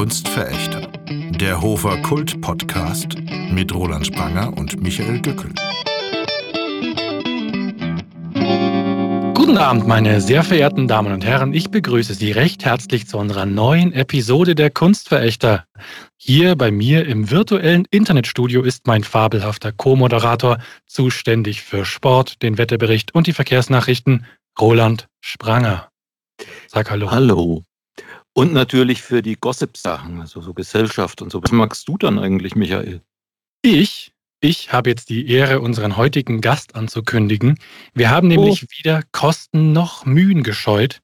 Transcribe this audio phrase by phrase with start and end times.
[0.00, 0.90] Kunstverächter.
[1.10, 3.16] Der Hofer Kult Podcast
[3.50, 5.52] mit Roland Spranger und Michael Gückel.
[9.34, 11.52] Guten Abend, meine sehr verehrten Damen und Herren.
[11.52, 15.66] Ich begrüße Sie recht herzlich zu unserer neuen Episode der Kunstverächter.
[16.16, 23.14] Hier bei mir im virtuellen Internetstudio ist mein fabelhafter Co-Moderator, zuständig für Sport, den Wetterbericht
[23.14, 24.24] und die Verkehrsnachrichten,
[24.58, 25.90] Roland Spranger.
[26.68, 27.10] Sag Hallo.
[27.10, 27.64] Hallo.
[28.32, 31.42] Und natürlich für die Gossip-Sachen, also so Gesellschaft und so.
[31.42, 33.02] Was magst du dann eigentlich, Michael?
[33.62, 34.12] Ich?
[34.42, 37.58] Ich habe jetzt die Ehre, unseren heutigen Gast anzukündigen.
[37.92, 38.66] Wir haben nämlich oh.
[38.78, 41.00] weder Kosten noch Mühen gescheut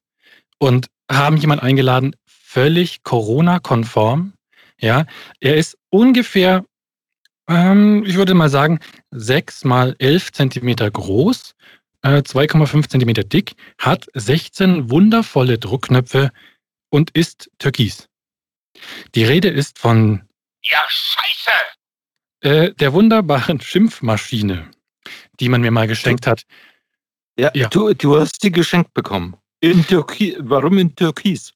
[0.58, 4.32] und haben jemanden eingeladen, völlig Corona-konform.
[4.78, 5.04] Ja,
[5.40, 6.64] er ist ungefähr,
[7.46, 8.80] ähm, ich würde mal sagen,
[9.10, 11.54] sechs mal elf Zentimeter groß,
[12.02, 16.30] äh, 2,5 Zentimeter dick, hat 16 wundervolle Druckknöpfe
[16.90, 18.08] und ist türkis.
[19.14, 20.22] Die Rede ist von
[20.62, 21.50] Ja, scheiße!
[22.41, 24.70] Äh, der wunderbaren Schimpfmaschine,
[25.41, 26.44] die man mir mal geschenkt hat.
[27.38, 27.69] Ja, ja.
[27.69, 29.36] Du, du hast die geschenkt bekommen.
[29.61, 30.36] In Türkis.
[30.41, 31.52] Warum in Türkis?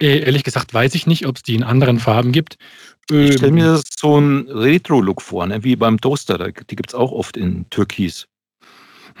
[0.00, 2.56] Äh, ehrlich gesagt weiß ich nicht, ob es die in anderen Farben gibt.
[3.10, 5.62] ich stelle mir ähm, so einen Retro-Look vor, ne?
[5.62, 6.52] wie beim Toaster.
[6.52, 8.26] Die gibt es auch oft in Türkis.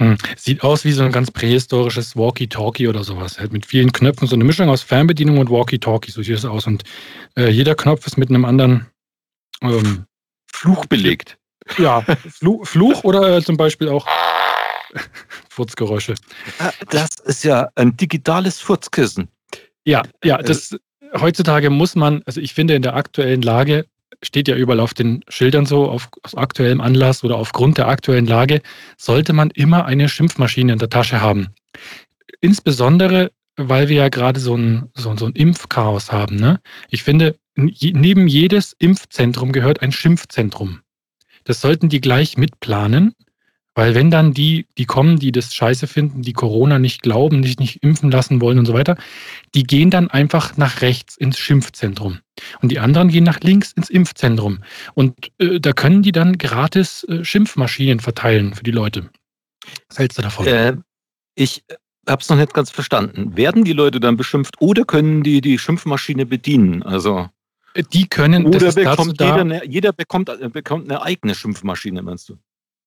[0.00, 0.16] Hm.
[0.34, 3.38] Sieht aus wie so ein ganz prähistorisches Walkie-Talkie oder sowas.
[3.38, 6.10] Halt mit vielen Knöpfen, so eine Mischung aus Fernbedienung und Walkie-Talkie.
[6.10, 6.66] So sieht es aus.
[6.66, 6.84] Und
[7.36, 8.86] äh, jeder Knopf ist mit einem anderen
[9.60, 10.06] ähm,
[10.50, 11.36] Fluch belegt.
[11.76, 14.08] Ja, Fluch, Fluch oder äh, zum Beispiel auch
[15.50, 16.14] Furzgeräusche.
[16.58, 19.28] Ah, das ist ja ein digitales Furzkissen.
[19.84, 20.76] Ja, ja, äh, das
[21.20, 23.84] heutzutage muss man, also ich finde in der aktuellen Lage
[24.22, 28.26] steht ja überall auf den Schildern so, auf, aus aktuellem Anlass oder aufgrund der aktuellen
[28.26, 28.62] Lage,
[28.96, 31.48] sollte man immer eine Schimpfmaschine in der Tasche haben.
[32.40, 36.36] Insbesondere, weil wir ja gerade so ein, so, so ein Impfchaos haben.
[36.36, 36.60] Ne?
[36.88, 40.80] Ich finde, neben jedes Impfzentrum gehört ein Schimpfzentrum.
[41.44, 43.14] Das sollten die gleich mitplanen
[43.74, 47.58] weil wenn dann die, die kommen, die das scheiße finden, die Corona nicht glauben, sich
[47.58, 48.96] nicht impfen lassen wollen und so weiter,
[49.54, 52.18] die gehen dann einfach nach rechts ins Schimpfzentrum.
[52.60, 54.60] Und die anderen gehen nach links ins Impfzentrum.
[54.94, 59.10] Und äh, da können die dann gratis äh, Schimpfmaschinen verteilen für die Leute.
[59.88, 60.46] Was hältst du davon?
[60.46, 60.76] Äh,
[61.34, 61.62] ich
[62.08, 63.36] habe es noch nicht ganz verstanden.
[63.36, 66.82] Werden die Leute dann beschimpft oder können die die Schimpfmaschine bedienen?
[66.82, 67.28] Also
[67.74, 68.46] äh, die können.
[68.46, 72.36] Oder bekommt jeder, eine, jeder bekommt, äh, bekommt eine eigene Schimpfmaschine, meinst du?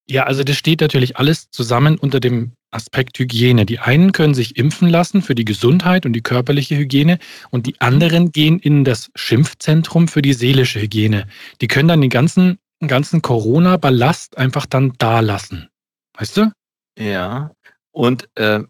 [0.10, 3.66] Ja, also das steht natürlich alles zusammen unter dem Aspekt Hygiene.
[3.66, 7.20] Die einen können sich impfen lassen für die Gesundheit und die körperliche Hygiene
[7.52, 11.28] und die anderen gehen in das Schimpfzentrum für die seelische Hygiene.
[11.62, 15.70] Die können dann den ganzen, ganzen Corona-Ballast einfach dann da lassen.
[16.18, 16.52] Weißt du?
[17.00, 17.52] Ja.
[17.92, 18.62] Und äh,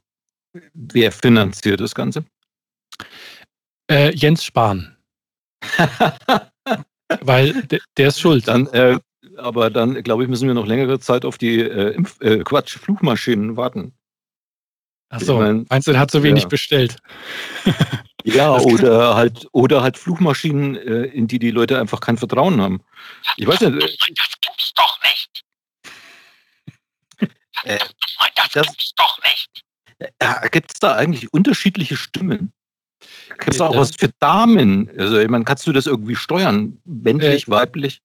[0.73, 2.25] wer finanziert das Ganze?
[3.89, 4.97] Äh, Jens Spahn.
[7.21, 8.47] Weil der, der ist schuld.
[8.47, 8.99] Dann äh,
[9.37, 12.77] aber dann, glaube ich, müssen wir noch längere Zeit auf die äh, Impf äh, Quatsch,
[12.77, 13.93] Flugmaschinen warten.
[15.09, 16.49] Achso, ich mein, meinst du, hat so wenig ja.
[16.49, 16.97] bestellt?
[18.23, 22.81] ja, oder halt, oder halt Flugmaschinen, äh, in die die Leute einfach kein Vertrauen haben.
[23.37, 23.81] Ich weiß nicht.
[23.81, 23.97] Das
[24.41, 25.43] gibt's doch nicht.
[27.65, 27.77] Äh,
[28.35, 29.63] das, das gibt's doch nicht.
[30.21, 32.51] Ja, Gibt es da eigentlich unterschiedliche Stimmen?
[33.39, 34.89] Gibt es auch was für Damen?
[34.97, 36.81] Also, ich meine, kannst du das irgendwie steuern?
[36.85, 38.01] Männlich, äh, weiblich?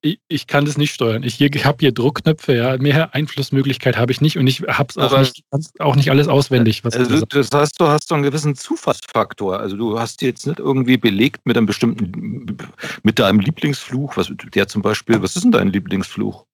[0.00, 1.22] Ich, ich, kann das nicht steuern.
[1.22, 2.76] Ich, ich habe hier Druckknöpfe, ja.
[2.78, 5.44] Mehr Einflussmöglichkeit habe ich nicht und ich habe es auch, nicht,
[5.78, 6.82] auch nicht alles auswendig.
[6.84, 9.60] also, das heißt, du hast so einen gewissen Zufallsfaktor.
[9.60, 12.56] Also du hast jetzt nicht irgendwie belegt mit einem bestimmten,
[13.02, 14.16] mit deinem Lieblingsfluch.
[14.16, 16.46] Was, der zum Beispiel, was ist denn dein Lieblingsfluch?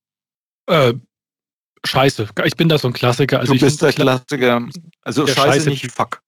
[0.66, 0.94] Äh,
[1.84, 2.28] Scheiße.
[2.44, 3.40] Ich bin da so ein Klassiker.
[3.40, 4.66] Also du bist der Klassiker.
[5.02, 6.20] Also Scheiße, Scheiße nicht Fuck.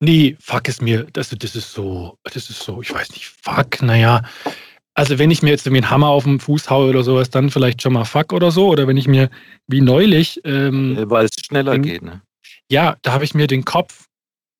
[0.00, 3.82] Nee, Fuck ist mir, das, das ist so, das ist so, ich weiß nicht, Fuck,
[3.82, 4.22] naja,
[4.94, 7.50] also wenn ich mir jetzt irgendwie einen Hammer auf den Fuß haue oder sowas, dann
[7.50, 8.68] vielleicht schon mal fuck oder so.
[8.68, 9.30] Oder wenn ich mir,
[9.66, 10.40] wie neulich.
[10.44, 12.22] Ähm, Weil es schneller in, geht, ne?
[12.70, 14.06] Ja, da habe ich mir den Kopf,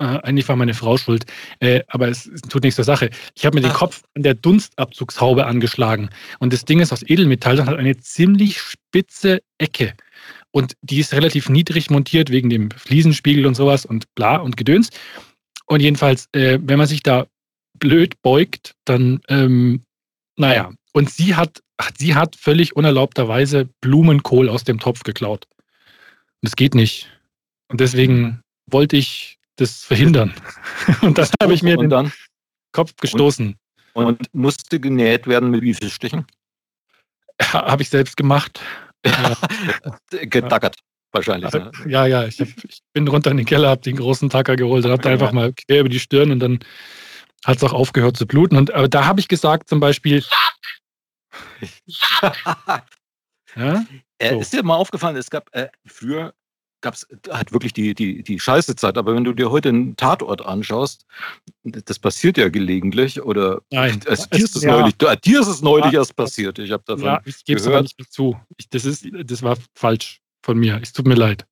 [0.00, 1.26] äh, eigentlich war meine Frau schuld,
[1.60, 3.10] äh, aber es, es, tut nichts zur Sache.
[3.36, 6.10] Ich habe mir den Kopf an der Dunstabzugshaube angeschlagen.
[6.38, 9.94] Und das Ding ist aus Edelmetall und hat eine ziemlich spitze Ecke.
[10.52, 14.90] Und die ist relativ niedrig montiert wegen dem Fliesenspiegel und sowas und bla und Gedöns.
[15.66, 17.26] Und jedenfalls, äh, wenn man sich da
[17.78, 19.84] blöd beugt, dann ähm,
[20.40, 21.62] naja, und sie hat,
[21.98, 25.46] sie hat völlig unerlaubterweise Blumenkohl aus dem Topf geklaut.
[25.50, 27.10] Und das geht nicht.
[27.68, 30.32] Und deswegen wollte ich das verhindern.
[31.02, 32.12] Und dann habe ich mir und den dann?
[32.72, 33.56] Kopf gestoßen.
[33.92, 36.24] Und, und, musste genäht werden mit wie viel Stichen?
[37.40, 38.60] Ja, habe ich selbst gemacht.
[40.10, 40.76] Getackert.
[41.12, 41.52] Wahrscheinlich.
[41.52, 41.70] Ne?
[41.86, 44.84] Ja, ja, ich, hab, ich, bin runter in den Keller, habe den großen Tacker geholt
[44.84, 45.10] und habe ja.
[45.10, 46.60] einfach mal quer über die Stirn und dann
[47.44, 48.56] hat es auch aufgehört zu bluten.
[48.56, 50.24] Und aber da habe ich gesagt, zum Beispiel.
[53.56, 53.84] ja?
[54.18, 54.40] Äh, so.
[54.40, 56.34] Ist dir mal aufgefallen, es gab äh, früher
[56.80, 58.96] gab es halt wirklich die, die, die scheiße Zeit.
[58.96, 61.06] Aber wenn du dir heute einen Tatort anschaust,
[61.64, 63.22] das passiert ja gelegentlich.
[63.22, 64.78] Oder Nein, es, dir ist es ja.
[64.78, 66.00] neulich, dir ist es neulich ja.
[66.00, 66.58] erst passiert.
[66.58, 67.04] Ich habe davon.
[67.04, 68.38] Ja, ich gebe es aber nicht mehr zu.
[68.56, 70.80] Ich, das, ist, das war falsch von mir.
[70.82, 71.46] Es tut mir leid.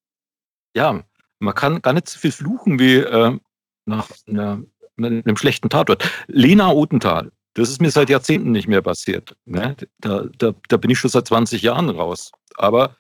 [0.75, 1.03] Ja,
[1.39, 3.39] man kann gar nicht so viel fluchen wie äh,
[3.85, 4.63] nach einer,
[5.05, 6.11] einem schlechten Tatort.
[6.27, 9.37] Lena Otenthal, das ist mir seit Jahrzehnten nicht mehr passiert.
[9.45, 9.77] Ne?
[10.01, 12.33] Da, da, da bin ich schon seit 20 Jahren raus.
[12.57, 12.97] Aber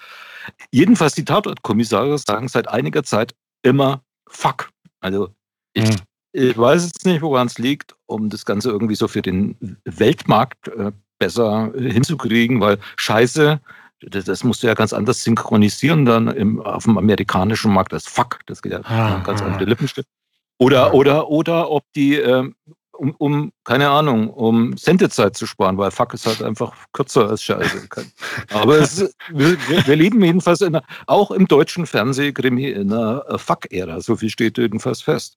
[0.71, 4.71] Jedenfalls die Tatortkommissare sagen seit einiger Zeit immer Fuck.
[5.01, 5.35] Also
[5.73, 5.97] ich, mhm.
[6.33, 10.69] ich weiß jetzt nicht, woran es liegt, um das Ganze irgendwie so für den Weltmarkt
[10.69, 13.61] äh, besser hinzukriegen, weil Scheiße,
[14.03, 18.07] das, das, musst du ja ganz anders synchronisieren dann im, auf dem amerikanischen Markt als
[18.07, 18.41] Fuck.
[18.47, 19.51] Das geht ja ah, ganz ah.
[19.51, 20.09] auf die Lippenstift.
[20.59, 22.51] Oder, oder, oder ob die äh,
[22.99, 27.43] um, um, keine Ahnung, um Sendezeit zu sparen, weil Fuck ist halt einfach kürzer als
[27.43, 27.89] Scheiße.
[28.51, 29.57] Aber es, wir,
[29.87, 34.01] wir, leben jedenfalls in einer, auch im deutschen Fernsehkrimi in einer äh, Fuck-Ära.
[34.01, 35.37] So viel steht jedenfalls fest.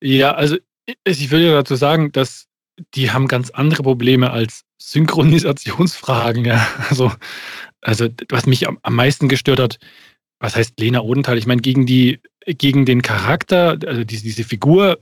[0.00, 0.56] Ja, also
[1.04, 2.46] ich will ja dazu sagen, dass
[2.94, 6.44] die haben ganz andere Probleme als Synchronisationsfragen.
[6.44, 6.66] Ja.
[6.88, 7.12] Also,
[7.82, 9.78] also was mich am, am meisten gestört hat,
[10.42, 11.38] was heißt Lena Odenthal?
[11.38, 14.98] Ich meine, gegen die, gegen den Charakter, also diese, diese Figur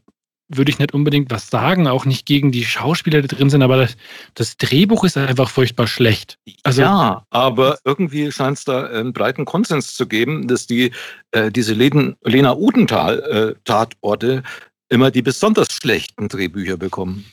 [0.48, 3.76] würde ich nicht unbedingt was sagen, auch nicht gegen die Schauspieler, die drin sind, aber
[3.76, 3.96] das,
[4.34, 6.38] das Drehbuch ist einfach furchtbar schlecht.
[6.64, 10.90] Also, ja, aber irgendwie scheint es da einen breiten Konsens zu geben, dass die
[11.30, 17.24] äh, diese Leden, Lena Udenthal-Tatorte äh, immer die besonders schlechten Drehbücher bekommen.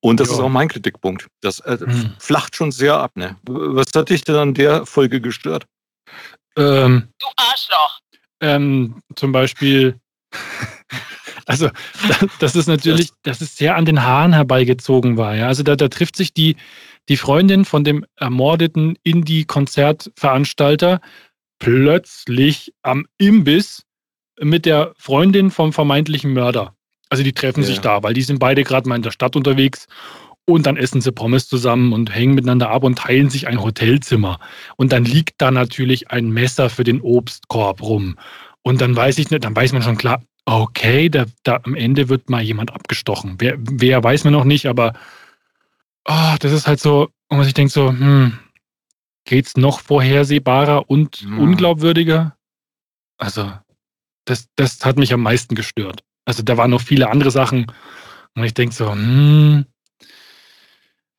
[0.00, 0.34] Und das ja.
[0.34, 1.28] ist auch mein Kritikpunkt.
[1.40, 2.14] Das äh, hm.
[2.18, 3.12] flacht schon sehr ab.
[3.14, 3.36] Ne?
[3.46, 5.64] Was hat dich denn an der Folge gestört?
[6.56, 8.00] Ähm, du Arschloch!
[8.40, 9.98] Ähm, zum Beispiel
[11.46, 11.70] also
[12.38, 15.34] das ist natürlich, das ist sehr an den Haaren herbeigezogen war.
[15.34, 15.48] Ja?
[15.48, 16.56] Also da, da trifft sich die,
[17.08, 21.00] die Freundin von dem ermordeten Indie-Konzertveranstalter
[21.58, 23.84] plötzlich am Imbiss
[24.40, 26.74] mit der Freundin vom vermeintlichen Mörder.
[27.10, 27.66] Also die treffen ja.
[27.66, 29.86] sich da, weil die sind beide gerade mal in der Stadt unterwegs
[30.46, 34.40] und dann essen sie Pommes zusammen und hängen miteinander ab und teilen sich ein Hotelzimmer.
[34.76, 38.16] Und dann liegt da natürlich ein Messer für den Obstkorb rum.
[38.62, 42.08] Und dann weiß ich nicht, dann weiß man schon klar, okay, da, da am Ende
[42.08, 43.36] wird mal jemand abgestochen.
[43.38, 44.92] Wer, wer weiß man noch nicht, aber
[46.06, 48.38] oh, das ist halt so, wo man sich denkt so, hm,
[49.24, 51.38] geht's noch vorhersehbarer und hm.
[51.38, 52.36] unglaubwürdiger?
[53.16, 53.52] Also,
[54.26, 56.02] das, das hat mich am meisten gestört.
[56.26, 57.72] Also, da waren noch viele andere Sachen
[58.34, 59.64] und ich denke so, hm,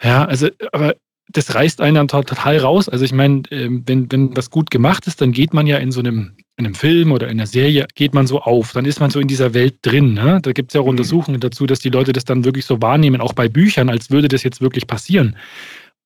[0.03, 0.95] ja, also, aber
[1.31, 2.87] das reißt einen dann total raus.
[2.87, 5.91] Also ich meine, ähm, wenn, wenn das gut gemacht ist, dann geht man ja in
[5.91, 8.73] so einem, in einem Film oder in einer Serie, geht man so auf.
[8.73, 10.13] Dann ist man so in dieser Welt drin.
[10.13, 10.39] Ne?
[10.41, 10.91] Da gibt es ja auch mhm.
[10.91, 14.27] Untersuchungen dazu, dass die Leute das dann wirklich so wahrnehmen, auch bei Büchern, als würde
[14.27, 15.35] das jetzt wirklich passieren.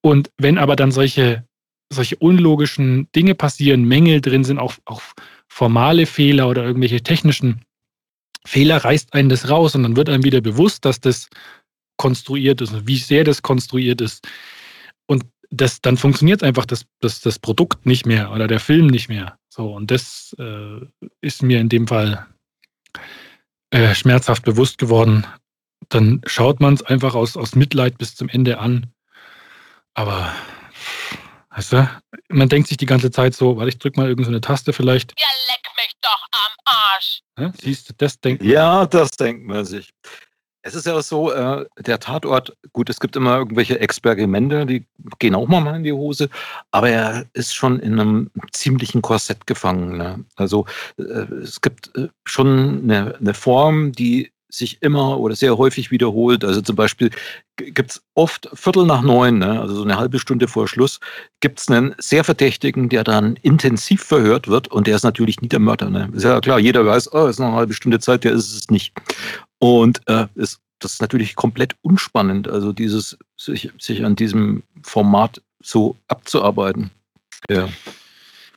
[0.02, 1.44] Und wenn aber dann solche,
[1.92, 5.02] solche unlogischen Dinge passieren, Mängel drin sind, auch, auch
[5.50, 7.62] formale Fehler oder irgendwelche technischen
[8.46, 11.28] Fehler, reißt einen das raus und dann wird einem wieder bewusst, dass das
[12.00, 14.28] konstruiert ist und wie sehr das konstruiert ist
[15.06, 19.10] und das, dann funktioniert einfach das, das, das Produkt nicht mehr oder der Film nicht
[19.10, 19.38] mehr.
[19.50, 20.80] So, und das äh,
[21.22, 22.26] ist mir in dem Fall
[23.72, 25.26] äh, schmerzhaft bewusst geworden.
[25.90, 28.94] Dann schaut man es einfach aus, aus Mitleid bis zum Ende an.
[29.96, 30.34] Aber,
[31.50, 31.90] weißt du,
[32.30, 35.14] man denkt sich die ganze Zeit so, warte, ich drück mal irgendeine so Taste vielleicht.
[35.20, 37.22] Ja, leck mich doch am Arsch.
[37.40, 38.52] Ja, siehst du, das denkt man.
[38.52, 39.90] Ja, das denkt man sich.
[40.70, 44.86] Es ist ja so, äh, der Tatort, gut, es gibt immer irgendwelche Experimente, die
[45.18, 46.30] gehen auch mal in die Hose,
[46.70, 49.98] aber er ist schon in einem ziemlichen Korsett gefangen.
[49.98, 50.24] Ne?
[50.36, 50.68] Also
[51.00, 56.46] äh, es gibt äh, schon eine, eine Form, die sich immer oder sehr häufig wiederholt.
[56.46, 57.10] Also zum Beispiel
[57.58, 61.00] gibt es oft Viertel nach neun, ne, also so eine halbe Stunde vor Schluss,
[61.40, 65.50] gibt es einen sehr Verdächtigen, der dann intensiv verhört wird und der ist natürlich nie
[65.50, 65.90] der Mörder.
[65.90, 66.10] Ne?
[66.14, 68.70] Ist ja klar, jeder weiß, oh, ist noch eine halbe Stunde Zeit, der ist es
[68.70, 68.94] nicht.
[69.60, 75.42] Und äh, ist, das ist natürlich komplett unspannend, also dieses, sich, sich an diesem Format
[75.62, 76.92] so abzuarbeiten.
[77.50, 77.70] Ja.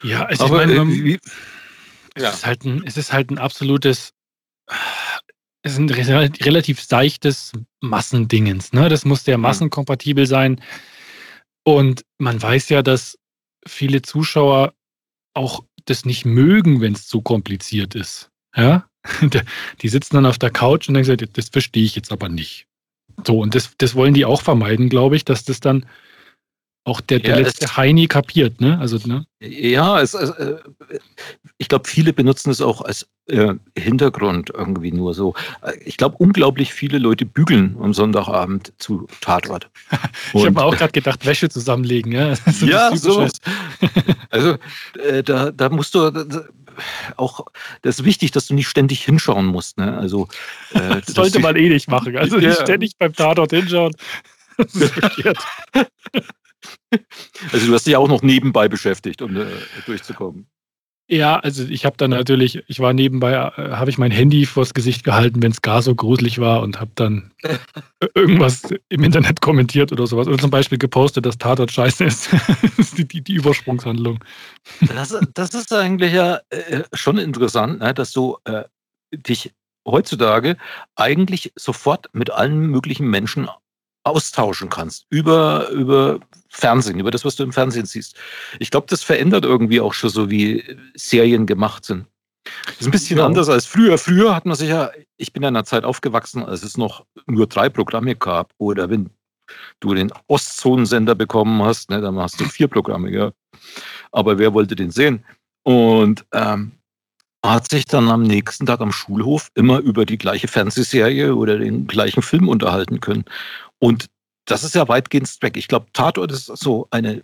[0.02, 1.18] Ja, also Aber, ich meine, äh,
[2.16, 2.30] ja.
[2.30, 4.12] es, ist halt ein, es ist halt ein absolutes,
[5.62, 8.72] es ist ein relativ seichtes Massendingens.
[8.72, 8.88] Ne?
[8.88, 9.42] Das muss sehr mhm.
[9.42, 10.60] massenkompatibel sein.
[11.64, 13.18] Und man weiß ja, dass
[13.66, 14.74] viele Zuschauer
[15.34, 18.30] auch das nicht mögen, wenn es zu kompliziert ist.
[18.56, 18.88] Ja?
[19.82, 22.66] Die sitzen dann auf der Couch und denken, das verstehe ich jetzt aber nicht.
[23.26, 25.86] So, und das, das wollen die auch vermeiden, glaube ich, dass das dann
[26.84, 28.78] auch der, der Ja, letzte Heini kapiert, ne?
[28.80, 29.24] Also, ne?
[29.40, 30.56] Ja, es, es, äh,
[31.58, 35.34] ich glaube, viele benutzen es auch als äh, Hintergrund irgendwie nur so.
[35.84, 39.70] Ich glaube, unglaublich viele Leute bügeln am Sonntagabend zu Tatort.
[40.34, 42.34] Ich habe auch gerade gedacht, Wäsche zusammenlegen, ja.
[42.62, 43.28] Ja, so.
[44.30, 44.56] Also
[44.98, 46.10] äh, da, da musst du
[47.16, 47.46] auch,
[47.82, 49.78] das ist wichtig, dass du nicht ständig hinschauen musst.
[49.78, 49.96] Ne?
[49.96, 50.28] Also
[50.74, 52.16] äh, Das sollte man eh nicht machen.
[52.16, 52.62] Also nicht Ja.
[52.64, 53.94] ständig beim Tatort hinschauen.
[54.58, 55.38] Das ist verkehrt.
[57.52, 59.46] Also du hast dich auch noch nebenbei beschäftigt, um äh,
[59.86, 60.46] durchzukommen.
[61.12, 64.72] Ja, also ich habe dann natürlich, ich war nebenbei, äh, habe ich mein Handy vors
[64.72, 67.32] Gesicht gehalten, wenn es gar so gruselig war und habe dann
[68.14, 70.26] irgendwas im Internet kommentiert oder sowas.
[70.26, 72.30] Oder zum Beispiel gepostet, dass Tatort scheiße ist.
[72.78, 74.24] ist die, die, die Übersprungshandlung.
[74.80, 78.64] Das, das ist eigentlich ja äh, schon interessant, ne, dass du äh,
[79.12, 79.52] dich
[79.86, 80.56] heutzutage
[80.96, 83.50] eigentlich sofort mit allen möglichen Menschen
[84.04, 88.16] austauschen kannst über, über Fernsehen, über das, was du im Fernsehen siehst.
[88.58, 92.06] Ich glaube, das verändert irgendwie auch schon so, wie Serien gemacht sind.
[92.66, 93.26] Das ist ein bisschen Ja.
[93.26, 93.96] anders als früher.
[93.98, 97.04] Früher hat man sich ja, ich bin ja in einer Zeit aufgewachsen, als es noch
[97.26, 98.52] nur drei Programme gab.
[98.58, 99.10] Oder wenn
[99.80, 103.36] du den Ostzonensender bekommen hast, ne, dann hast du vier Programme gehabt.
[104.10, 105.24] Aber wer wollte den sehen?
[105.62, 106.72] Und ähm,
[107.44, 111.86] hat sich dann am nächsten Tag am Schulhof immer über die gleiche Fernsehserie oder den
[111.86, 113.24] gleichen Film unterhalten können.
[113.82, 114.06] Und
[114.44, 115.56] das ist ja weitgehend weg.
[115.56, 117.22] Ich glaube, Tatort ist so eine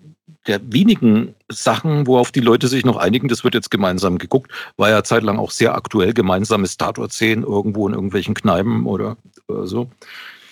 [0.49, 3.29] der wenigen Sachen, worauf die Leute sich noch einigen.
[3.29, 4.51] Das wird jetzt gemeinsam geguckt.
[4.77, 9.69] War ja zeitlang auch sehr aktuell, gemeinsames Tatort sehen, irgendwo in irgendwelchen Kneipen oder, oder
[9.69, 9.89] so.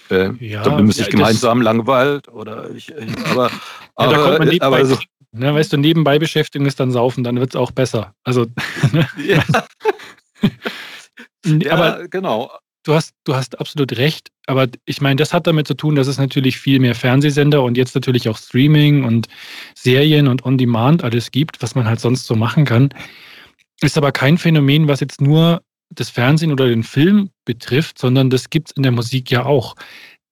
[0.08, 3.58] Äh, Ja, damit man sich ja, gemeinsam langweilt oder ich, ich aber, Ja,
[3.96, 4.98] da kommt aber, man nebenbei, aber so,
[5.32, 8.14] ne, weißt du, nebenbei beschäftigen ist dann saufen, dann wird es auch besser.
[8.22, 8.46] Also,
[11.44, 12.52] ja, aber genau.
[12.86, 14.30] Du hast, du hast absolut recht.
[14.46, 17.76] Aber ich meine, das hat damit zu tun, dass es natürlich viel mehr Fernsehsender und
[17.76, 19.26] jetzt natürlich auch Streaming und
[19.74, 22.90] Serien und On-Demand alles gibt, was man halt sonst so machen kann.
[23.82, 28.50] Ist aber kein Phänomen, was jetzt nur das Fernsehen oder den Film betrifft, sondern das
[28.50, 29.74] gibt es in der Musik ja auch.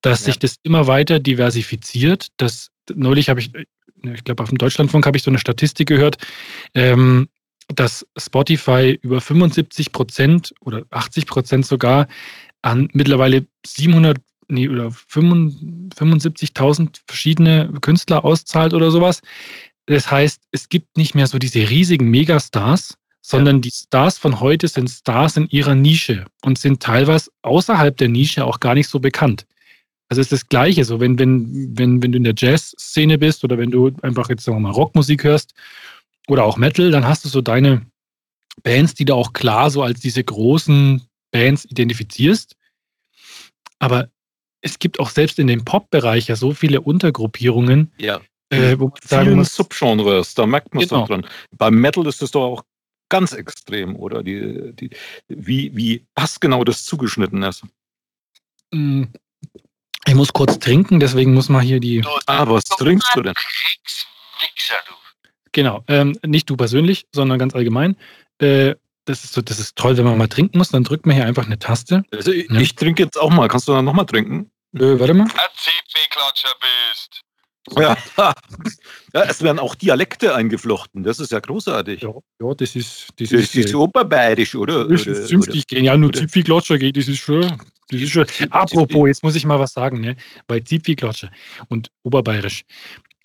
[0.01, 0.25] Dass Ja.
[0.27, 2.27] sich das immer weiter diversifiziert.
[2.37, 3.51] Das, neulich habe ich,
[4.03, 6.17] ich glaube, auf dem Deutschlandfunk habe ich so eine Statistik gehört,
[6.73, 7.27] ähm,
[7.67, 12.07] dass Spotify über 75 Prozent oder 80 Prozent sogar
[12.61, 14.17] an mittlerweile 700
[14.47, 19.21] nee, oder 75.000 verschiedene Künstler auszahlt oder sowas.
[19.87, 24.67] Das heißt, es gibt nicht mehr so diese riesigen Megastars, sondern die Stars von heute
[24.67, 28.99] sind Stars in ihrer Nische und sind teilweise außerhalb der Nische auch gar nicht so
[28.99, 29.45] bekannt.
[30.09, 33.43] Also es ist das Gleiche, so wenn, wenn, wenn, wenn du in der Jazz-Szene bist
[33.43, 35.55] oder wenn du einfach jetzt sagen wir mal Rockmusik hörst
[36.27, 37.85] oder auch Metal, dann hast du so deine
[38.63, 41.01] Bands, die du auch klar so als diese großen
[41.31, 42.55] Bands identifizierst.
[43.79, 44.09] Aber
[44.61, 48.21] es gibt auch selbst in dem Pop-Bereich ja so viele Untergruppierungen, Ja.
[48.49, 51.01] äh, wo man sagen muss, Subgenres, da merkt man es Genau.
[51.01, 51.27] doch dran.
[51.51, 52.63] Beim Metal ist es doch auch
[53.09, 54.23] ganz extrem, oder?
[54.23, 54.89] Die, die,
[55.27, 57.63] wie, wie passgenau das zugeschnitten ist.
[58.71, 59.07] mh,
[60.07, 63.33] ich muss kurz trinken, deswegen muss man hier die, Ah, was trinkst du denn?
[63.33, 64.93] Kriegswichser, du.
[65.55, 67.95] Genau, ähm, nicht du persönlich, sondern ganz allgemein.
[68.39, 71.15] Äh, das ist so, das ist toll, wenn man mal trinken muss, dann drückt man
[71.15, 72.03] hier einfach eine Taste.
[72.11, 72.59] Also ich, Ja.
[72.59, 73.47] ich trinke jetzt auch mal.
[73.47, 74.51] Kannst du dann nochmal trinken?
[74.73, 75.23] Äh, warte mal.
[75.23, 77.21] Ein CP-Klatscher bist.
[77.77, 77.97] Ja.
[79.13, 79.23] ja.
[79.23, 81.03] Es werden auch Dialekte eingeflochten.
[81.03, 82.01] Das ist ja großartig.
[82.01, 84.85] Ja, ja das ist, das Das ist, ist äh, oberbayerisch, oder?
[84.87, 85.85] Das ist zünftig gehen.
[85.85, 87.51] Ja, nur Zipfi-Glotscher geht, das ist schön.
[87.89, 88.25] Das ist schön.
[88.49, 90.15] Apropos, jetzt muss ich mal was sagen, ne?
[90.47, 91.31] Bei Zipfi-Glotscher
[91.69, 92.63] und Oberbayerisch.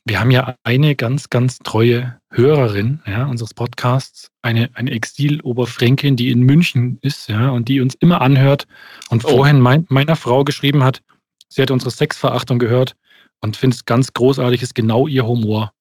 [0.04, 6.30] Wir haben ja eine ganz, ganz treue Hörerin ja, unseres Podcasts, eine, eine Exil-Oberfränkin, die
[6.30, 8.66] in München ist, ja, und die uns immer anhört
[9.10, 9.28] und Oh.
[9.28, 11.02] vorhin mein, meiner Frau geschrieben hat,
[11.48, 12.96] sie hat unsere Sexverachtung gehört
[13.40, 15.72] und findet es ganz großartig, ist genau ihr Humor.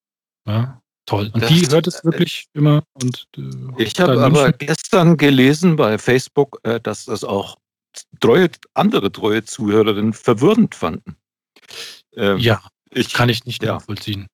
[0.46, 1.30] Ja, toll.
[1.32, 5.96] Und Das- die hört es wirklich immer und äh, Ich habe aber gestern gelesen bei
[5.98, 7.56] Facebook, äh, dass das auch
[8.20, 11.16] treue, andere treue Zuhörerinnen verwirrend fanden.
[12.16, 12.60] Ähm, ja,
[12.92, 13.74] ich kann ich nicht Ja.
[13.74, 14.26] nachvollziehen.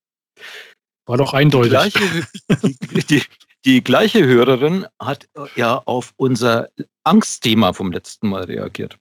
[1.07, 1.71] War doch Die eindeutig.
[1.71, 2.27] gleiche,
[2.63, 3.23] die, die,
[3.65, 6.69] die gleiche Hörerin hat äh, ja auf unser
[7.05, 8.99] Angstthema vom letzten Mal reagiert.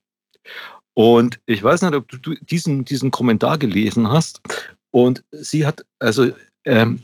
[0.94, 4.42] Und ich weiß nicht, ob du diesen, diesen Kommentar gelesen hast.
[4.92, 6.32] Und sie hat, also
[6.64, 7.02] ähm,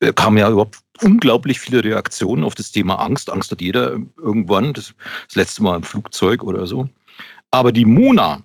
[0.00, 3.30] äh, kamen ja überhaupt unglaublich viele Reaktionen auf das Thema Angst.
[3.30, 4.92] Angst hat jeder irgendwann, das,
[5.28, 6.88] das letzte Mal im Flugzeug oder so.
[7.50, 8.42] Aber die Mona,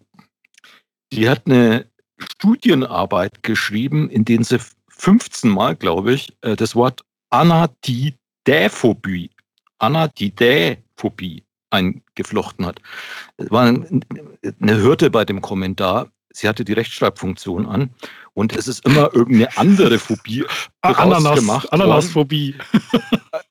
[1.12, 1.86] die hat eine
[2.20, 9.32] Studienarbeit geschrieben, in denen sie 15 Mal, glaube ich, äh, das Wort Anatidäphobie,
[9.80, 12.80] Anatidäphobie eingeflochten hat.
[13.38, 14.06] Es war ein-
[14.62, 16.10] eine Hürde bei dem Kommentar.
[16.38, 17.92] sie hatte die Rechtschreibfunktion an
[18.34, 20.44] und es ist immer irgendeine andere Phobie
[20.82, 21.82] Ananas, rausgemacht worden.
[21.82, 22.56] Ananasphobie.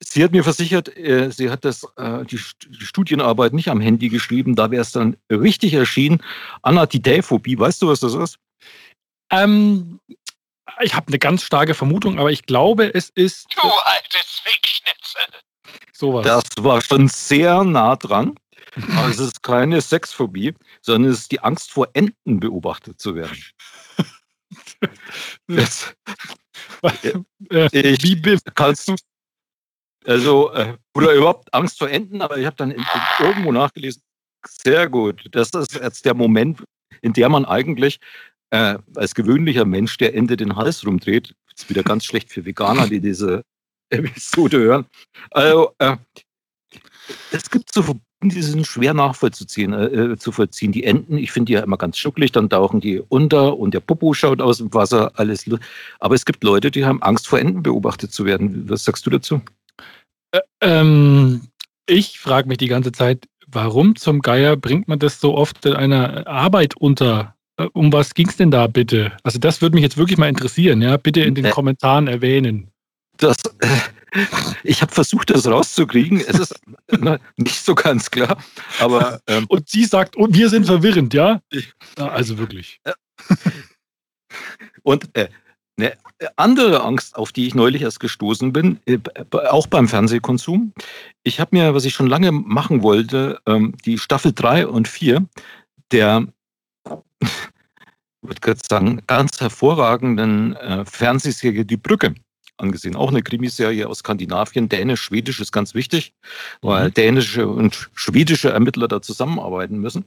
[0.01, 3.81] Sie hat mir versichert, äh, sie hat das, äh, die, St- die Studienarbeit nicht am
[3.81, 6.23] Handy geschrieben, da wäre es dann richtig erschienen.
[6.61, 8.37] Anatidaephobie, weißt du, was das ist?
[9.43, 10.01] Ähm,
[10.81, 15.23] ich habe eine ganz starke Vermutung, aber ich glaube, es ist Du altes Fickschnitzel.
[15.93, 16.25] sowas.
[16.25, 18.35] Das war schon sehr nah dran.
[18.97, 23.39] Aber es ist keine Sexphobie, sondern es ist die Angst vor Enten beobachtet zu werden.
[25.49, 25.95] Das,
[27.51, 28.93] äh, ich kannst
[30.05, 34.03] also äh, oder überhaupt Angst vor Enten, aber ich habe dann in, in, irgendwo nachgelesen.
[34.47, 35.25] Sehr gut.
[35.33, 36.63] Das ist jetzt der Moment,
[37.01, 37.99] in der man eigentlich
[38.55, 41.35] äh, als gewöhnlicher Mensch der Ente den Hals rumdreht.
[41.57, 43.43] Ist wieder ganz schlecht für Veganer, die diese
[43.91, 44.87] Episode hören.
[45.31, 45.97] Also äh,
[47.33, 47.85] es gibt so
[48.23, 50.73] die sind schwer nachvollziehen, äh, zu vollziehen.
[50.73, 53.81] Die Enten, ich finde die ja immer ganz schucklig, dann tauchen die unter und der
[53.81, 55.45] Popo schaut aus dem Wasser, alles.
[56.01, 58.67] Aber es gibt Leute, die haben Angst vor Enten beobachtet zu werden.
[58.71, 59.43] Was sagst du dazu?
[60.63, 61.43] ähm,
[61.87, 65.75] ich frage mich die ganze Zeit, warum zum Geier bringt man das so oft in
[65.75, 67.35] einer Arbeit unter?
[67.59, 69.13] Äh, Um was ging es denn da bitte?
[69.23, 70.97] Also das würde mich jetzt wirklich mal interessieren, ja?
[70.97, 71.51] Bitte in den Äh.
[71.51, 72.71] Kommentaren erwähnen.
[73.17, 73.69] Das, äh,
[74.65, 76.21] ich habe versucht, das rauszukriegen.
[76.21, 76.61] Es ist
[77.01, 78.39] na, nicht so ganz klar,
[78.81, 81.41] aber ähm, Und sie sagt, oh, wir sind verwirrend, ja?
[81.99, 82.81] Ja, also wirklich.
[84.83, 85.29] und äh,
[85.77, 85.95] eine
[86.37, 88.99] andere Angst, auf die ich neulich erst gestoßen bin, äh,
[89.33, 90.73] auch beim Fernsehkonsum.
[91.25, 95.27] Ich habe mir, was ich schon lange machen wollte, ähm, die Staffel 3 und 4
[95.93, 96.27] der,
[98.23, 102.15] würde gerade sagen, ganz hervorragenden äh, Fernsehserie Die Brücke
[102.57, 102.97] angesehen.
[102.97, 104.69] Auch eine Krimiserie aus Skandinavien.
[104.69, 106.15] Dänisch, Schwedisch ist ganz wichtig,
[106.63, 110.05] weil dänische und schwedische Ermittler da zusammenarbeiten müssen.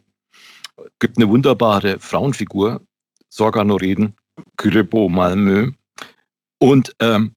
[1.00, 2.82] Gibt eine wunderbare Frauenfigur,
[3.30, 4.16] Sorga Noreden,
[4.58, 5.72] Kyrebo Malmö.
[6.60, 7.34] Und ähm,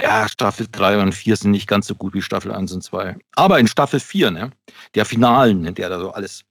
[0.00, 3.16] ja, Staffel 3 und 4 sind nicht ganz so gut wie Staffel 1 und 2.
[3.34, 4.50] Aber in Staffel 4, ne,
[4.94, 6.44] der Finalen, in der da so alles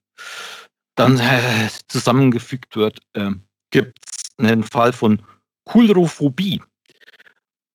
[0.98, 5.22] dann äh, zusammengefügt wird, ähm, gibt es einen Fall von
[5.66, 6.62] Kulrophobie.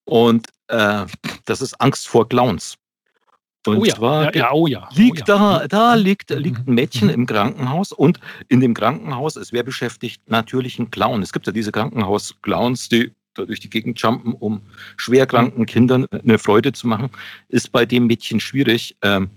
[0.05, 1.07] Und äh,
[1.45, 2.77] das ist Angst vor Clowns.
[3.65, 4.89] Und oh ja, zwar ja, ja, oh ja.
[4.95, 7.15] liegt oh da, da liegt, liegt ein Mädchen Mhm.
[7.15, 10.21] im Krankenhaus und in dem Krankenhaus ist wer beschäftigt?
[10.29, 11.23] Natürlich ein Clown.
[11.23, 14.63] Es gibt ja diese Krankenhaus-Clowns, die da durch die Gegend jumpen, um
[14.97, 17.11] schwerkranken Kindern eine Freude zu machen.
[17.49, 19.31] Ist bei dem Mädchen schwierig, ähm,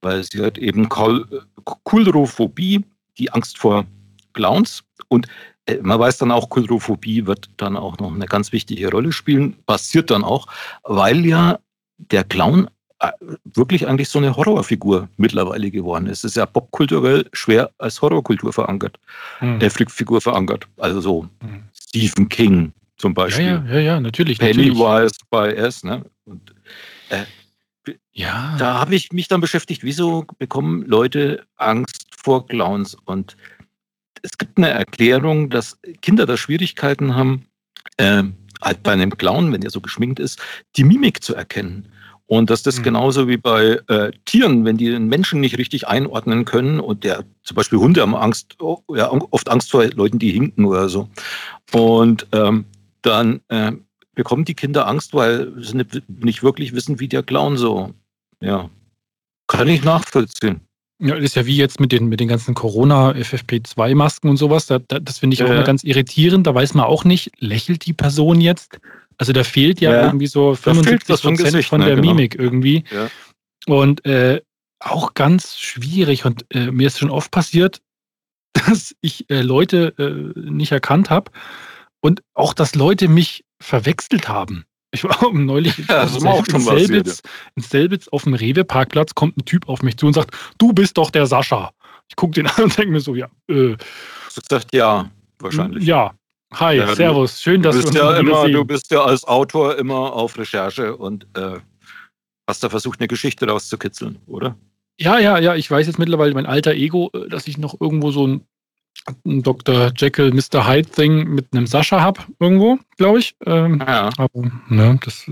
[0.00, 1.44] weil sie hat eben Kul-
[1.84, 2.84] Kulrophobie,
[3.18, 3.84] die Angst vor
[4.32, 4.82] Clowns.
[5.08, 5.26] Und
[5.66, 9.56] äh, man weiß dann auch, Kulrophobie wird dann auch noch eine ganz wichtige Rolle spielen.
[9.66, 10.46] Passiert dann auch,
[10.84, 11.58] weil ja
[11.98, 12.68] der Clown
[13.00, 13.10] äh,
[13.44, 16.18] wirklich eigentlich so eine Horrorfigur mittlerweile geworden ist.
[16.18, 18.98] Es ist ja popkulturell schwer als Horrorkultur verankert,
[19.38, 19.60] Hm.
[19.60, 20.66] äh, Figur verankert.
[20.78, 21.62] Also so Hm.
[21.72, 23.44] Stephen King zum Ja, Beispiel.
[23.46, 24.40] ja, ja, ja, natürlich.
[24.40, 24.74] natürlich.
[24.76, 25.84] Pennywise bei S.
[25.84, 26.04] Ne?
[26.24, 26.54] Und
[28.12, 28.56] Ja.
[28.58, 32.96] da habe ich mich dann beschäftigt, wieso bekommen Leute Angst vor Clowns?
[33.04, 33.36] Und
[34.22, 37.46] es gibt eine Erklärung, dass Kinder da Schwierigkeiten haben,
[37.98, 40.40] ähm, halt bei einem Clown, wenn der so geschminkt ist,
[40.76, 41.88] die Mimik zu erkennen.
[42.26, 42.82] Und dass das Mhm.
[42.82, 47.24] genauso wie bei äh, Tieren, wenn die den Menschen nicht richtig einordnen können und der
[47.42, 51.08] zum Beispiel Hunde haben Angst, oh, ja, oft Angst vor Leuten, die hinken oder so.
[51.72, 52.66] Und ähm,
[53.00, 53.72] dann äh,
[54.18, 57.94] bekommen die Kinder Angst, weil sie nicht, wirklich wissen, wie der Clown so.
[58.42, 58.68] Ja,
[59.46, 60.60] kann ich nachvollziehen.
[61.00, 64.66] Ja, das ist ja wie jetzt mit den, mit den ganzen Corona-FFP2-Masken und sowas.
[64.66, 66.48] Da, da, das finde ich Ja, auch immer ganz irritierend.
[66.48, 68.80] Da weiß man auch nicht, lächelt die Person jetzt?
[69.16, 70.06] Also da fehlt ja, Ja.
[70.06, 72.08] irgendwie so fehlt 75 was vom Prozent Gesicht, von ne, der genau.
[72.08, 72.82] Mimik irgendwie.
[72.90, 73.08] Ja.
[73.66, 74.40] Und äh,
[74.80, 76.24] auch ganz schwierig.
[76.24, 77.80] Und äh, mir ist schon oft passiert,
[78.52, 81.30] dass ich äh, Leute äh, nicht erkannt habe
[82.00, 84.64] und auch, dass Leute mich verwechselt haben.
[84.90, 87.22] Ich war neulich Ja, das auch schon in, Selbitz,
[87.56, 90.96] in Selbitz auf dem Rewe-Parkplatz, kommt ein Typ auf mich zu und sagt, du bist
[90.96, 91.72] doch der Sascha.
[92.08, 95.84] Ich gucke den an und denke mir so, ja, äh, Du sagst ja, wahrscheinlich.
[95.84, 96.12] ja,
[96.54, 98.52] hi, Ja, du- servus, schön, Du dass wir bist, uns ja immer, sehen.
[98.52, 101.58] du bist ja als Autor immer auf Recherche und äh,
[102.46, 104.56] hast da versucht, eine Geschichte rauszukitzeln, oder?
[105.00, 108.10] Ja, ja, ja, ich weiß jetzt mittlerweile mein alter Ego, äh, dass ich noch irgendwo
[108.10, 108.46] so ein
[109.24, 109.92] Dr.
[109.96, 110.66] Jekyll, Mr.
[110.68, 113.34] Hyde Thing mit einem Sascha habe, irgendwo, glaube ich.
[113.46, 114.10] Ähm, Ja.
[114.18, 115.26] aber, ne, das,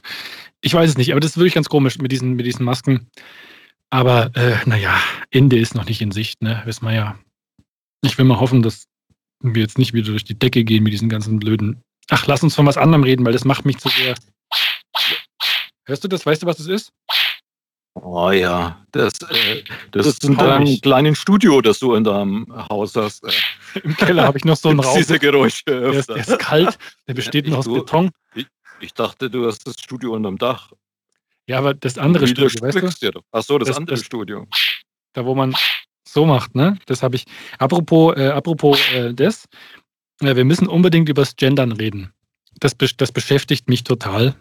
[0.62, 3.08] ich weiß es nicht, aber das ist wirklich ganz komisch mit diesen, mit diesen Masken.
[3.90, 4.98] Aber, äh, naja,
[5.30, 7.18] Ende ist noch nicht in Sicht, ne, wissen wir ja.
[8.02, 8.86] Ich will mal hoffen, dass
[9.42, 11.82] wir jetzt nicht wieder durch die Decke gehen mit diesen ganzen blöden.
[12.10, 14.14] Ach, lass uns von was anderem reden, weil das macht mich zu sehr.
[15.84, 16.24] Hörst du das?
[16.24, 16.92] Weißt du, was das ist?
[17.94, 22.46] Oh ja, das, äh, das, Das ist in deinem kleinen Studio, das du in deinem
[22.70, 23.24] Haus hast.
[23.24, 23.30] Äh,
[23.82, 24.96] Im Keller habe ich noch so einen Raum.
[24.96, 28.10] Diese Geräusche Der ist, der ist kalt, der besteht Ja, nur ich aus tu- Beton.
[28.80, 30.70] Ich dachte, du hast das Studio unterm Dach.
[31.46, 32.62] Ja, aber das andere Studio, weißt du?
[32.62, 33.22] widersprichst dir doch.
[33.32, 34.46] Ach so, das, Das- andere das- Studio.
[35.12, 35.54] da wo man
[36.08, 36.78] so macht, ne?
[36.86, 37.24] Das habe ich.
[37.58, 39.46] Apropos, äh, apropos äh, das,
[40.22, 42.12] äh, wir müssen unbedingt übers Gendern reden.
[42.60, 44.34] Das, das beschäftigt mich total.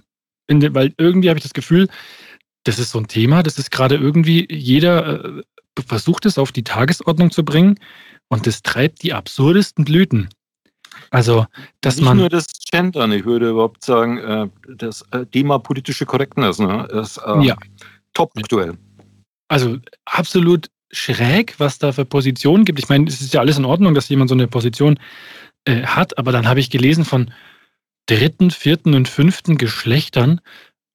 [0.47, 1.87] In de, weil irgendwie habe ich das Gefühl,
[2.63, 5.43] das ist so ein Thema, das ist gerade irgendwie, jeder äh,
[5.87, 7.79] versucht es auf die Tagesordnung zu bringen
[8.27, 10.29] und das treibt die absurdesten Blüten.
[11.11, 11.45] Also,
[11.81, 12.17] dass Nicht man.
[12.17, 17.17] nur das Gendern, ich würde überhaupt sagen, äh, das äh, Thema politische Korrektness ne, ist
[17.17, 17.57] äh, Ja.
[18.13, 18.77] top aktuell.
[19.47, 22.79] Also absolut schräg, was da für Positionen gibt.
[22.79, 24.99] Ich meine, es ist ja alles in Ordnung, dass jemand so eine Position
[25.65, 27.31] äh, hat, aber dann habe ich gelesen von
[28.07, 30.41] dritten, vierten und fünften Geschlechtern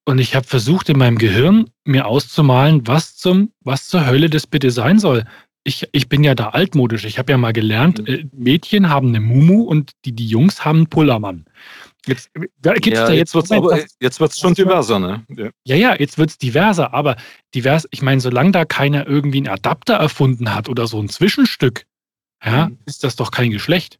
[0.07, 4.47] und ich habe versucht in meinem Gehirn mir auszumalen, was zum, was zur Hölle das
[4.47, 5.25] bitte sein soll.
[5.67, 7.05] Ich, ich bin ja da altmodisch.
[7.07, 8.07] Ich habe ja mal gelernt, Mhm.
[8.07, 11.47] äh, Mädchen haben eine Mumu und die, die Jungs haben einen Pullermann.
[12.07, 14.53] Jetzt gibt es ja, da jetzt, jetzt wird es Moment, aber was- jetzt wird's schon
[14.53, 15.25] diverser, ne?
[15.31, 15.49] Ja.
[15.65, 17.17] ja, ja, jetzt wird es diverser, aber
[17.55, 21.87] divers, ich meine, solange da keiner irgendwie einen Adapter erfunden hat oder so ein Zwischenstück,
[22.45, 22.79] ja, Mhm.
[22.85, 23.99] ist das doch kein Geschlecht.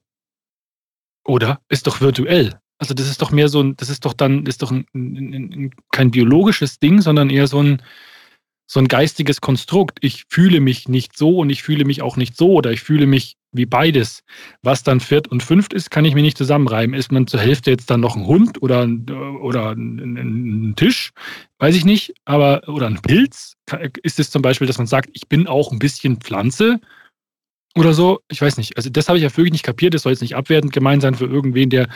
[1.27, 1.61] Oder?
[1.71, 2.61] Ist doch virtuell.
[2.79, 5.33] Also das ist doch mehr so ein, das ist doch dann, ist doch ein, ein,
[5.35, 7.83] ein, kein biologisches Ding, sondern eher so ein,
[8.67, 9.99] so ein geistiges Konstrukt.
[10.01, 13.07] Ich fühle mich nicht so und ich fühle mich auch nicht so oder ich fühle
[13.07, 14.23] mich wie beides.
[14.63, 16.99] Was dann viert und fünft ist, kann ich mir nicht zusammenreimen.
[16.99, 18.89] Ist man zur Hälfte jetzt dann noch ein Hund oder,
[19.41, 21.13] oder ein, ein, Tisch?
[21.59, 22.15] Weiß ich nicht.
[22.25, 23.55] Aber, oder ein Pilz?
[24.03, 26.81] Ist es zum Beispiel, dass man sagt, ich bin auch ein bisschen Pflanze?
[27.77, 28.77] Oder so, ich weiß nicht.
[28.77, 29.95] Also das habe ich ja wirklich nicht kapiert.
[29.95, 31.89] Das soll jetzt nicht abwertend gemeint sein für irgendwen, der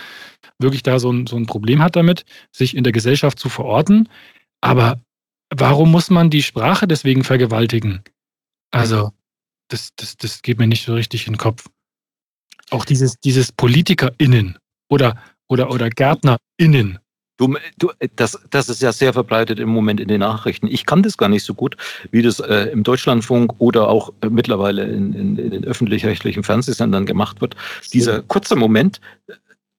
[0.58, 4.08] wirklich da so ein, so ein Problem hat damit, sich in der Gesellschaft zu verorten.
[4.60, 5.00] Aber
[5.50, 8.02] warum muss man die Sprache deswegen vergewaltigen?
[8.72, 9.12] Also,
[9.68, 11.66] das, das, das geht mir nicht so richtig in den Kopf.
[12.70, 14.58] Auch dieses, dieses PolitikerInnen
[14.90, 16.98] oder, oder, oder GärtnerInnen.
[17.38, 20.66] Du, du, das, das ist ja sehr verbreitet im Moment in den Nachrichten.
[20.66, 21.76] Ich kann das gar nicht so gut,
[22.10, 27.06] wie das äh, im Deutschlandfunk oder auch äh, mittlerweile in, in, in den öffentlich-rechtlichen Fernsehsendern
[27.06, 27.54] gemacht wird.
[27.92, 29.34] Dieser kurze Moment, äh,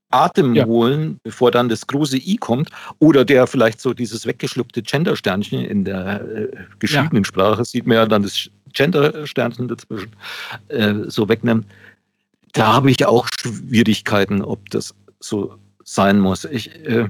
[0.09, 0.65] Atem Ja.
[0.65, 2.69] holen, bevor dann das große I kommt,
[2.99, 6.47] oder der vielleicht so dieses weggeschluckte Gender-Sternchen in der äh,
[6.79, 10.15] geschriebenen Sprache, sieht man ja dann das Gender-Sternchen dazwischen,
[10.69, 11.67] äh, so wegnimmt.
[12.53, 16.45] Da habe ich auch Schwierigkeiten, ob das so sein muss.
[16.45, 17.09] Ich, äh,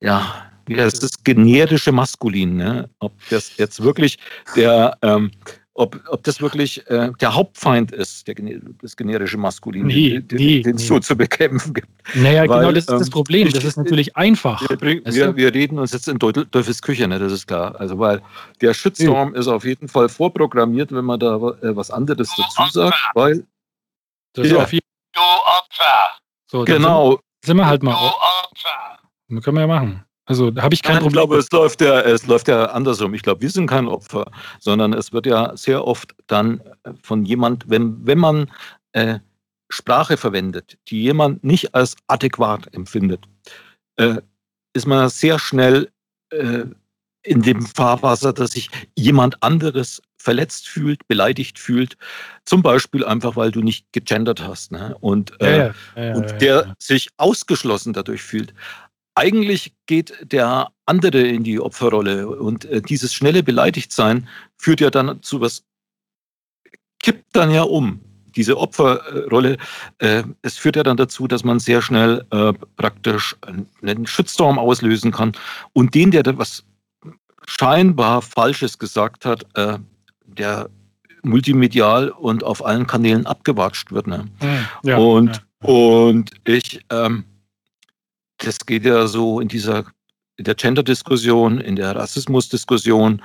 [0.00, 2.90] ja, heißt das generische Maskulin, ne?
[2.98, 4.18] Ob das jetzt wirklich
[4.56, 5.30] der, ähm,
[5.74, 8.34] ob, ob das wirklich äh, der Hauptfeind ist, der,
[8.80, 10.88] das generische Maskulin, Nee, den, nee, den es nee.
[10.88, 11.88] so zu bekämpfen gibt.
[12.14, 13.46] Naja, Weil, genau, das ist das ähm, Problem.
[13.46, 14.60] ich- Das ist natürlich einfach.
[14.62, 15.36] Wir, wir, du?
[15.36, 17.18] wir reden uns jetzt in Teufel- Teufels Küche, ne?
[17.18, 17.78] das ist klar.
[17.78, 18.22] Also, weil
[18.62, 22.96] der Shitstorm ist auf jeden Fall vorprogrammiert, wenn man da äh, was anderes dazu sagt,
[23.14, 23.46] weil,
[24.32, 24.62] Das ist Ja.
[24.62, 26.08] auf jeden Du Opfer!
[26.50, 27.94] so, genau, Sind, wir halt Du mal.
[27.94, 28.98] Opfer!
[29.28, 30.04] Das können wir ja machen.
[30.26, 31.28] Also da habe ich kein Nein, ich Problem.
[31.28, 33.14] glaube, es läuft ja, es läuft ja andersrum.
[33.14, 37.24] Ich glaube, wir sind kein Opfer, sondern es wird ja sehr oft dann äh, von
[37.24, 38.50] jemand, wenn, wenn man
[38.92, 39.20] äh,
[39.68, 43.24] Sprache verwendet, die jemand nicht als adäquat empfindet,
[43.96, 44.16] äh,
[44.74, 45.90] ist man sehr schnell
[46.30, 46.64] äh,
[47.22, 51.96] in dem Fahrwasser, dass sich jemand anderes verletzt fühlt, beleidigt fühlt,
[52.44, 54.72] zum Beispiel einfach, weil du nicht gegendert hast.
[54.72, 54.96] Ne?
[55.00, 58.52] Und, äh, ja, ja, ja, und der sich ausgeschlossen dadurch fühlt.
[59.16, 65.22] Eigentlich geht der andere in die Opferrolle und äh, dieses schnelle Beleidigtsein führt ja dann
[65.22, 65.64] zu was,
[67.00, 68.00] kippt dann ja um.
[68.36, 69.56] Diese Opferrolle,
[70.00, 73.34] äh, es führt ja dann dazu, dass man sehr schnell äh, praktisch
[73.80, 75.32] einen Shitstorm auslösen kann
[75.72, 76.62] und den, der da was
[77.46, 79.78] scheinbar Falsches gesagt hat, äh,
[80.26, 80.68] der
[81.22, 84.08] multimedial und auf allen Kanälen abgewatscht wird.
[84.08, 84.26] Ne?
[84.40, 85.68] Hm, ja, und, ja.
[85.68, 87.24] und ich, ähm,
[88.38, 89.84] das geht ja so in dieser,
[90.36, 93.22] in der Gender-Diskussion, in der Rassismus-Diskussion,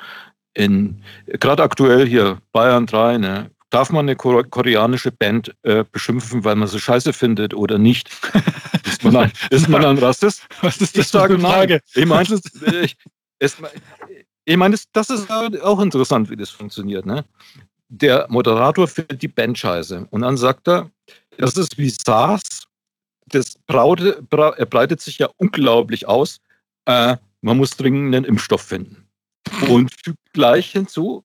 [0.54, 6.44] in, gerade aktuell hier, Bayern 3, ne, darf man eine kore- koreanische Band äh, beschimpfen,
[6.44, 8.10] weil man sie scheiße findet oder nicht?
[8.86, 10.46] ist, man dann, ist man dann Rassist?
[10.62, 11.52] Was ist Ich das für sage eine nein.
[11.54, 11.82] Frage?
[11.96, 12.40] Ich meine,
[12.84, 12.98] ich,
[13.40, 13.58] es-
[14.46, 17.06] ich meine, das, das ist auch interessant, wie das funktioniert.
[17.06, 17.24] Ne?
[17.88, 20.90] Der Moderator findet die Band scheiße und dann sagt er,
[21.38, 22.42] das ist wie SARS,
[23.28, 26.40] das braute, bra, er breitet sich ja unglaublich aus.
[26.86, 29.08] Äh, man muss dringend einen Impfstoff finden.
[29.70, 31.24] Und fügt gleich hinzu,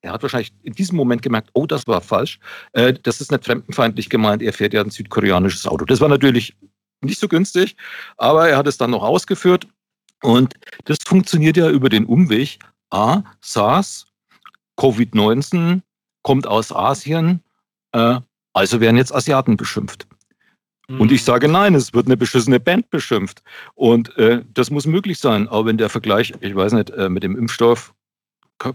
[0.00, 2.38] er hat wahrscheinlich in diesem Moment gemerkt, oh, das war falsch.
[2.72, 5.84] Äh, das ist nicht fremdenfeindlich gemeint, er fährt ja ein südkoreanisches Auto.
[5.84, 6.56] Das war natürlich
[7.02, 7.76] nicht so günstig,
[8.16, 9.66] aber er hat es dann noch ausgeführt.
[10.22, 12.58] Und das funktioniert ja über den Umweg.
[12.90, 14.06] A, SARS,
[14.78, 15.82] Covid-19
[16.22, 17.42] kommt aus Asien.
[17.92, 18.20] Äh,
[18.52, 20.06] Also werden jetzt Asiaten beschimpft.
[20.88, 23.42] Und ich sage nein, es wird eine beschissene Band beschimpft.
[23.74, 25.48] Und äh, das muss möglich sein.
[25.48, 27.92] Aber wenn der Vergleich, ich weiß nicht, äh, mit dem Impfstoff
[28.58, 28.74] kann,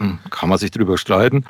[0.00, 1.44] hm, kann man sich darüber streiten.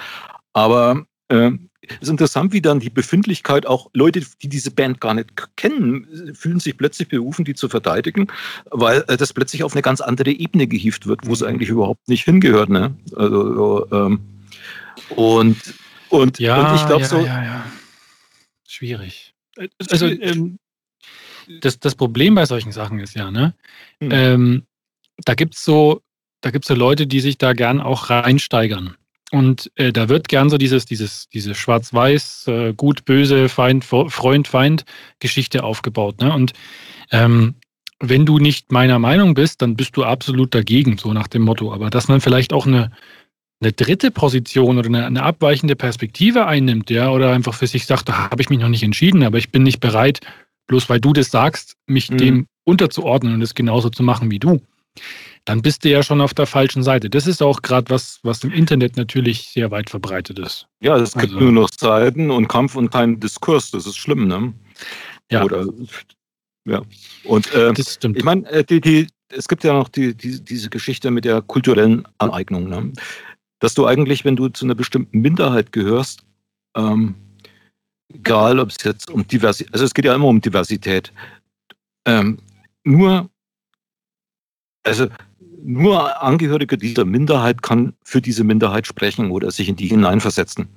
[0.52, 5.14] Aber äh, es ist interessant, wie dann die Befindlichkeit auch Leute, die diese Band gar
[5.14, 8.26] nicht kennen, fühlen sich plötzlich berufen, die zu verteidigen,
[8.70, 12.08] weil äh, das plötzlich auf eine ganz andere Ebene gehievt wird, wo es eigentlich überhaupt
[12.08, 12.70] nicht hingehört.
[12.70, 12.96] Ne?
[13.14, 14.20] Also, ähm,
[15.10, 15.56] und,
[16.08, 17.64] und, Ja, und ich glaube ja, so, ja, ja.
[18.66, 19.35] Schwierig.
[19.56, 20.58] Äh, Also ähm,
[21.60, 23.54] das, das Problem bei solchen Sachen ist ja, ne?
[24.00, 24.10] Hm.
[24.10, 24.62] Ähm,
[25.24, 26.02] da gibt's so,
[26.40, 28.96] da gibt's so Leute, die sich da gern auch reinsteigern.
[29.32, 34.08] Und äh, da wird gern so dieses, dieses, diese Schwarz-Weiß, äh, gut, böse, Feind, Fre-
[34.08, 34.84] Freund, Feind
[35.18, 36.20] Geschichte aufgebaut.
[36.20, 36.32] Ne?
[36.32, 36.52] Und
[37.10, 37.56] ähm,
[37.98, 41.72] wenn du nicht meiner Meinung bist, dann bist du absolut dagegen, so nach dem Motto.
[41.72, 42.92] Aber dass man vielleicht auch eine,
[43.60, 48.08] eine dritte Position oder eine, eine abweichende Perspektive einnimmt, ja, oder einfach für sich sagt,
[48.08, 50.20] da habe ich mich noch nicht entschieden, aber ich bin nicht bereit,
[50.66, 52.18] bloß weil du das sagst, mich Mhm.
[52.18, 54.60] dem unterzuordnen und es genauso zu machen wie du,
[55.44, 57.08] dann bist du ja schon auf der falschen Seite.
[57.08, 60.66] Das ist auch gerade was, was im Internet natürlich sehr weit verbreitet ist.
[60.80, 63.70] ja, es gibt also- nur noch Seiten und Kampf und keinen Diskurs.
[63.70, 64.52] Das ist schlimm, ne?
[65.30, 65.44] Ja.
[65.44, 65.66] Oder,
[66.66, 66.82] ja.
[67.24, 68.16] Und äh, Das stimmt.
[68.18, 71.40] Ich meine, äh, die, die, es gibt ja noch die, die, diese Geschichte mit der
[71.42, 72.68] kulturellen Aneignung.
[72.68, 72.92] Ne?
[73.58, 76.22] Dass du eigentlich, wenn du zu einer bestimmten Minderheit gehörst,
[76.76, 77.14] ähm,
[78.12, 81.12] egal ob es jetzt um Diversität, also es geht ja immer um Diversität,
[82.04, 82.38] ähm,
[82.84, 83.28] nur,
[84.84, 85.08] also
[85.62, 90.68] nur Angehörige dieser Minderheit kann für diese Minderheit sprechen oder sich in die hineinversetzen.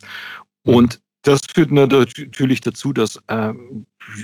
[0.64, 0.74] Mhm.
[0.74, 3.54] Und das führt natürlich dazu, dass äh,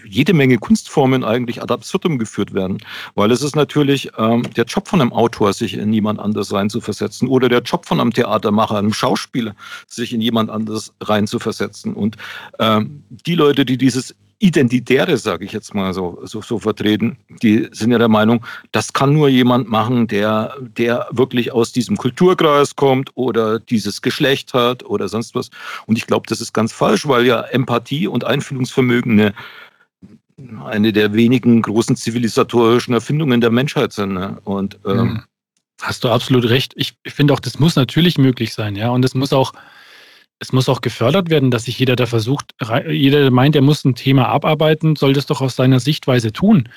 [0.06, 2.78] jede Menge Kunstformen eigentlich ad absurdum geführt werden.
[3.16, 7.28] Weil es ist natürlich ähm, der Job von einem Autor, sich in jemand anders reinzuversetzen,
[7.28, 9.56] oder der Job von einem Theatermacher, einem Schauspieler,
[9.88, 11.94] sich in jemand anders reinzuversetzen.
[11.94, 12.18] Und
[12.60, 17.70] ähm, die Leute, die dieses Identitäre, sage ich jetzt mal so, so, so vertreten, die
[17.72, 22.76] sind ja der Meinung, das kann nur jemand machen, der, der wirklich aus diesem Kulturkreis
[22.76, 25.50] kommt oder dieses Geschlecht hat oder sonst was.
[25.86, 29.34] Und ich glaube, das ist ganz falsch, weil ja Empathie und Einfühlungsvermögen eine,
[30.66, 34.14] eine der wenigen großen zivilisatorischen Erfindungen der Menschheit sind.
[34.14, 34.38] Ne?
[34.44, 35.24] Und ähm, Mhm.
[35.82, 36.74] Hast du absolut recht.
[36.78, 38.90] Ich, finde auch, das muss natürlich möglich sein, ja.
[38.90, 39.54] Und es muss auch,
[40.40, 42.54] es muss auch gefördert werden, dass sich jeder, der versucht,
[42.90, 46.70] jeder, der meint, er muss ein Thema abarbeiten, soll das doch aus seiner Sichtweise tun.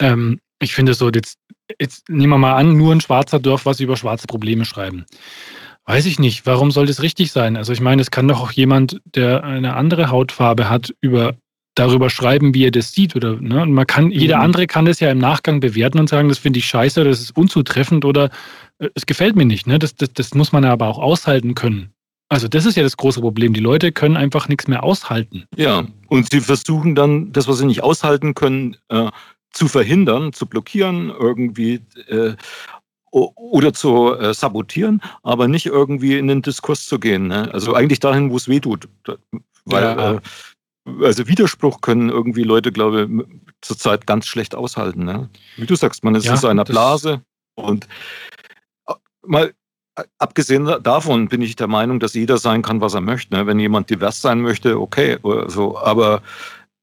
[0.00, 1.38] Ähm, ich finde so, jetzt,
[1.78, 5.04] jetzt nehmen wir mal an, nur ein Schwarzer darf was über schwarze Probleme schreiben.
[5.84, 7.56] Weiß ich nicht, warum soll das richtig sein?
[7.56, 11.34] Also ich meine, es kann doch auch jemand, der eine andere Hautfarbe hat, über
[11.80, 13.16] darüber schreiben, wie er das sieht.
[13.16, 13.62] Oder, ne?
[13.62, 14.42] Und man kann, jeder Mhm.
[14.44, 17.36] andere kann das ja im Nachgang bewerten und sagen, das finde ich scheiße das ist
[17.36, 18.30] unzutreffend oder
[18.78, 19.66] äh, es gefällt mir nicht.
[19.66, 19.78] Ne?
[19.78, 21.90] Das, das, das muss man aber auch aushalten können.
[22.28, 23.52] Also das ist ja das große Problem.
[23.54, 25.46] Die Leute können einfach nichts mehr aushalten.
[25.56, 29.10] Ja, und sie versuchen dann, das, was sie nicht aushalten können, äh,
[29.52, 32.34] zu verhindern, zu blockieren, irgendwie äh,
[33.10, 37.26] oder zu äh, sabotieren, aber nicht irgendwie in den Diskurs zu gehen.
[37.26, 37.52] Ne?
[37.52, 38.88] Also eigentlich dahin, wo es weh tut.
[39.64, 40.20] Weil, Ja.
[40.84, 43.26] Also Widerspruch können irgendwie Leute, glaube ich,
[43.60, 45.04] zurzeit ganz schlecht aushalten.
[45.04, 45.28] Ne?
[45.56, 47.22] Wie du sagst, man ist Ja, in seiner Blase
[47.54, 47.86] und
[48.88, 48.94] äh,
[49.26, 49.52] mal
[49.96, 53.34] äh, abgesehen davon bin ich der Meinung, dass jeder sein kann, was er möchte.
[53.34, 53.46] Ne?
[53.46, 55.78] Wenn jemand divers sein möchte, okay, so.
[55.78, 56.22] Aber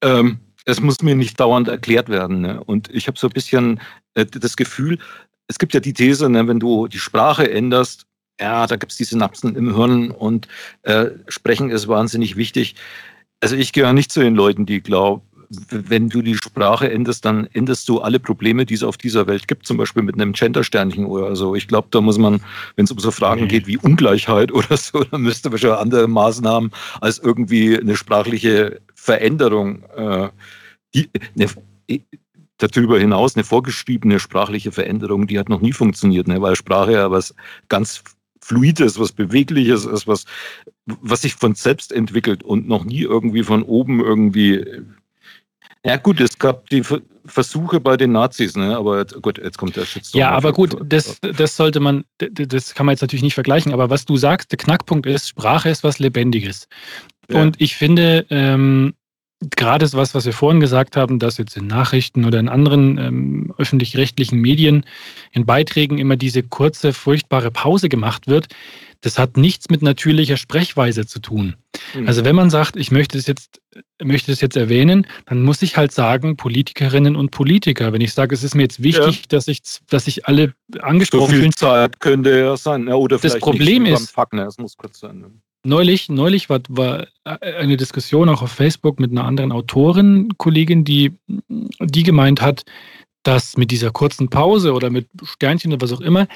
[0.04, 2.42] ähm, es muss mir nicht dauernd erklärt werden.
[2.42, 2.64] Ne?
[2.64, 3.80] Und ich habe so ein bisschen
[4.14, 5.00] äh, das Gefühl,
[5.48, 8.06] es gibt ja die These, ne, wenn du die Sprache änderst,
[8.40, 10.48] ja, da gibt es die Synapsen im Hirn und
[10.84, 12.76] äh, Sprechen ist wahnsinnig wichtig.
[13.40, 15.22] Also ich gehöre nicht zu den Leuten, die glauben,
[15.70, 19.48] wenn du die Sprache änderst, dann änderst du alle Probleme, die es auf dieser Welt
[19.48, 21.56] gibt, zum Beispiel mit einem Gender-Sternchen oder so.
[21.56, 22.42] Ich glaube, da muss man,
[22.76, 23.48] wenn es um so Fragen Nee.
[23.48, 28.82] geht wie Ungleichheit oder so, dann müsste man schon andere Maßnahmen als irgendwie eine sprachliche
[28.96, 30.30] Veränderung, äh,
[30.94, 31.48] die, eine,
[32.58, 36.42] darüber hinaus eine vorgeschriebene sprachliche Veränderung, die hat noch nie funktioniert, ne?
[36.42, 37.36] weil Sprache ja was
[37.70, 38.04] ganz
[38.48, 40.24] Fluides, was Bewegliches ist, was,
[40.86, 44.66] was sich von selbst entwickelt und noch nie irgendwie von oben irgendwie.
[45.84, 48.78] Ja, gut, es gab die Ver- Versuche bei den Nazis, ne?
[48.78, 50.20] aber gut, jetzt kommt der Shitstorm.
[50.22, 53.90] Ja, aber gut, das, das sollte man, das kann man jetzt natürlich nicht vergleichen, aber
[53.90, 56.70] was du sagst, der Knackpunkt ist, Sprache ist was Lebendiges.
[57.30, 57.42] Ja.
[57.42, 58.94] Und ich finde, ähm,
[59.56, 62.98] gerade das, was, was wir vorhin gesagt haben, dass jetzt in Nachrichten oder in anderen
[62.98, 64.86] ähm, öffentlich-rechtlichen Medien
[65.32, 68.48] in Beiträgen immer diese kurze, furchtbare Pause gemacht wird,
[69.02, 71.56] das hat nichts mit natürlicher Sprechweise zu tun.
[71.94, 72.08] Hm.
[72.08, 73.62] Also wenn man sagt, ich möchte das jetzt,
[74.04, 77.94] möchte das jetzt erwähnen, dann muss ich halt sagen, Politikerinnen und Politiker.
[77.94, 81.30] Wenn ich sage, es ist mir jetzt wichtig, dass ich, dass sich alle so angesprochen
[81.30, 81.52] viel fühlen.
[81.56, 82.88] Zeit könnte ja sein.
[82.88, 84.46] Ja, oder Das vielleicht Problem nicht, ist- ne?
[84.48, 85.42] Es muss kurz sein.
[85.64, 85.70] Ne?
[85.70, 91.14] neulich, neulich war, war eine Diskussion auch auf Facebook mit einer anderen Autorin, Kollegin, die,
[91.28, 92.64] die gemeint hat,
[93.24, 96.28] dass mit dieser kurzen Pause oder mit Sternchen oder was auch immer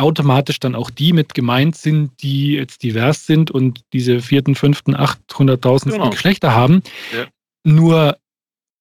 [0.00, 4.96] automatisch dann auch die mit gemeint sind, die jetzt divers sind und diese vierten, fünften,
[4.96, 6.10] 800.000 genau.
[6.10, 6.82] Geschlechter haben.
[7.14, 7.26] Ja.
[7.64, 8.16] Nur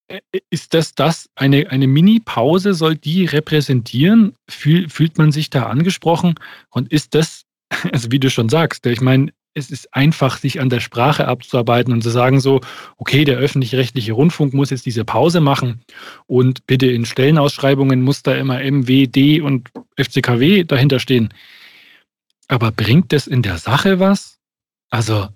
[0.08, 4.34] äh, ist das das, eine, eine Mini-Pause soll die repräsentieren?
[4.50, 6.36] Fühl, fühlt man sich da angesprochen?
[6.70, 7.44] Und ist das,
[7.92, 11.94] also wie du schon sagst, ich meine, es ist einfach, sich an der Sprache abzuarbeiten
[11.94, 12.62] und zu sagen so,
[12.98, 15.82] okay, der öffentlich-rechtliche Rundfunk muss jetzt diese Pause machen
[16.28, 21.34] und bitte in Stellenausschreibungen muss da immer MWD und FCKW dahinter stehen.
[22.48, 24.40] Aber bringt das in der Sache was?
[24.90, 25.30] Also,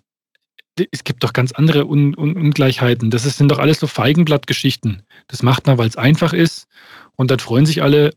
[0.91, 3.11] es gibt doch ganz andere Un Un Ungleichheiten.
[3.11, 5.03] Das sind doch alles so Feigenblattgeschichten.
[5.27, 6.67] Das macht man, weil es einfach ist
[7.15, 8.11] und dann freuen sich alle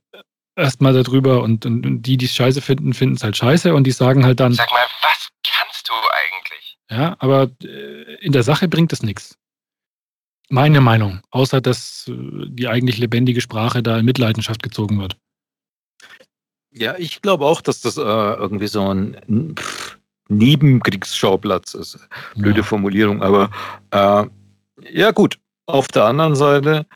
[0.57, 3.85] erstmal darüber und, und, und die, die es scheiße finden, finden es halt scheiße und
[3.87, 4.55] die sagen halt dann.
[4.55, 5.29] Sag mal, was
[5.89, 6.79] du eigentlich?
[6.91, 9.37] Ja, aber äh, in der Sache bringt es nichts.
[10.49, 15.17] Meine Meinung, außer dass äh, die eigentlich lebendige Sprache da in Mitleidenschaft gezogen wird.
[16.71, 21.99] Ja, ich glaube auch, dass das äh, irgendwie so ein pff, Nebenkriegsschauplatz ist.
[22.37, 22.65] Blöde ja.
[22.65, 23.51] Formulierung, aber
[23.91, 24.27] äh,
[24.93, 25.39] ja gut.
[25.69, 26.87] Auf der anderen Seite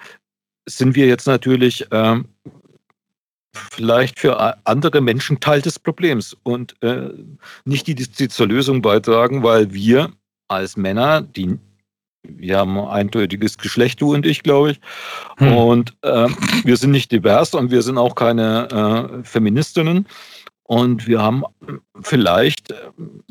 [0.69, 2.29] sind wir jetzt natürlich ähm,
[3.53, 7.11] vielleicht für andere Menschen Teil des Problems und äh,
[7.65, 10.11] nicht die, die zur Lösung beitragen, weil wir
[10.49, 11.59] als Männer, die
[12.23, 14.81] wir haben ein eindeutiges Geschlecht, du und ich, glaube ich.
[15.39, 15.57] Hm.
[15.57, 16.29] Und äh,
[16.65, 20.07] wir sind nicht divers und wir sind auch keine äh, Feministinnen.
[20.65, 21.43] Und wir haben
[22.03, 22.73] vielleicht,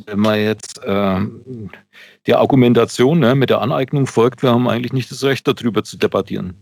[0.05, 1.19] wenn man jetzt äh,
[2.27, 5.97] der Argumentation ne, mit der Aneignung folgt, wir haben eigentlich nicht das Recht, darüber zu
[5.97, 6.55] debattieren.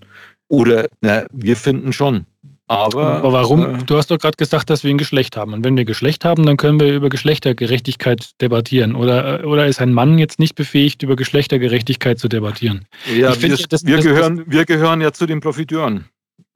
[0.50, 2.26] Oder na, wir finden schon.
[2.68, 3.76] Aber, Aber warum?
[3.76, 5.54] Äh, du hast doch gerade gesagt, dass wir ein Geschlecht haben.
[5.54, 8.96] Und wenn wir Geschlecht haben, dann können wir über Geschlechtergerechtigkeit debattieren.
[8.96, 12.86] Oder, oder ist ein Mann jetzt nicht befähigt, über Geschlechtergerechtigkeit zu debattieren?
[13.06, 16.10] Ja, ich wir, find, das, wir, das, gehören, wir gehören ja zu den Profiteuren.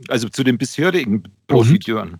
[0.09, 2.17] Also zu den bisherigen Profiteuren.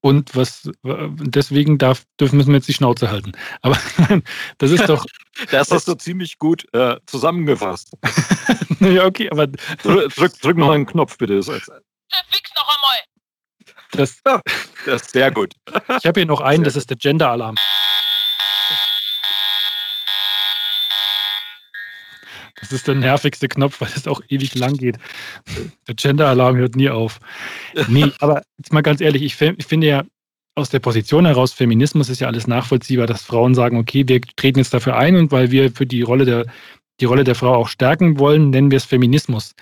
[0.00, 3.32] Und was deswegen darf, dürfen müssen wir jetzt die Schnauze halten.
[3.62, 3.78] Aber
[4.58, 5.06] das ist doch.
[5.50, 7.90] das hast du ziemlich gut äh, zusammengefasst.
[8.80, 9.46] ja, okay, aber.
[9.46, 11.42] Drück, drück noch einen Knopf, bitte.
[11.42, 13.13] Fix noch einmal.
[13.96, 14.20] Das,
[14.86, 15.54] das ist sehr gut.
[15.98, 17.56] Ich habe hier noch einen, das ist der Gender-Alarm.
[22.60, 24.96] Das ist der nervigste Knopf, weil es auch ewig lang geht.
[25.86, 27.20] Der Gender-Alarm hört nie auf.
[27.88, 30.04] Nee, aber jetzt mal ganz ehrlich, ich, ich finde ja
[30.56, 34.60] aus der Position heraus, Feminismus ist ja alles nachvollziehbar, dass Frauen sagen, okay, wir treten
[34.60, 36.46] jetzt dafür ein und weil wir für die Rolle der,
[37.00, 39.54] die Rolle der Frau auch stärken wollen, nennen wir es Feminismus.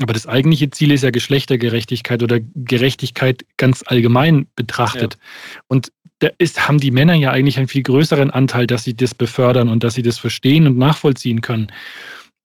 [0.00, 5.14] Aber das eigentliche Ziel ist ja Geschlechtergerechtigkeit oder Gerechtigkeit ganz allgemein betrachtet.
[5.14, 5.60] Ja.
[5.68, 9.14] Und da ist, haben die Männer ja eigentlich einen viel größeren Anteil, dass sie das
[9.14, 11.66] befördern und dass sie das verstehen und nachvollziehen können.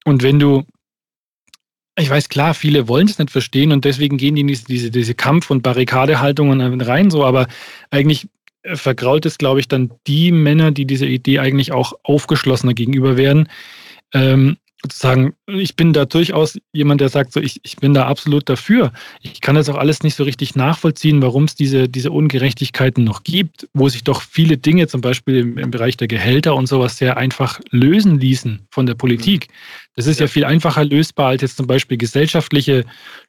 [0.03, 0.65] Und wenn du,
[1.97, 5.15] ich weiß klar, viele wollen es nicht verstehen und deswegen gehen die in diese, diese
[5.15, 7.47] Kampf- und Barrikadehaltungen rein, so, aber
[7.91, 8.27] eigentlich
[8.63, 13.47] vergrault es, glaube ich, dann die Männer, die dieser Idee eigentlich auch aufgeschlossener gegenüber werden.
[14.13, 18.47] Ähm, sozusagen, ich bin da durchaus jemand, der sagt, so, ich, ich bin da absolut
[18.47, 18.93] dafür.
[19.21, 23.23] Ich kann das auch alles nicht so richtig nachvollziehen, warum es diese, diese Ungerechtigkeiten noch
[23.23, 26.97] gibt, wo sich doch viele Dinge, zum Beispiel im, im Bereich der Gehälter und sowas,
[26.97, 29.47] sehr einfach lösen ließen von der Politik.
[29.95, 30.25] Das ist ja.
[30.25, 32.85] ja viel einfacher lösbar, als jetzt zum Beispiel gesellschaftliche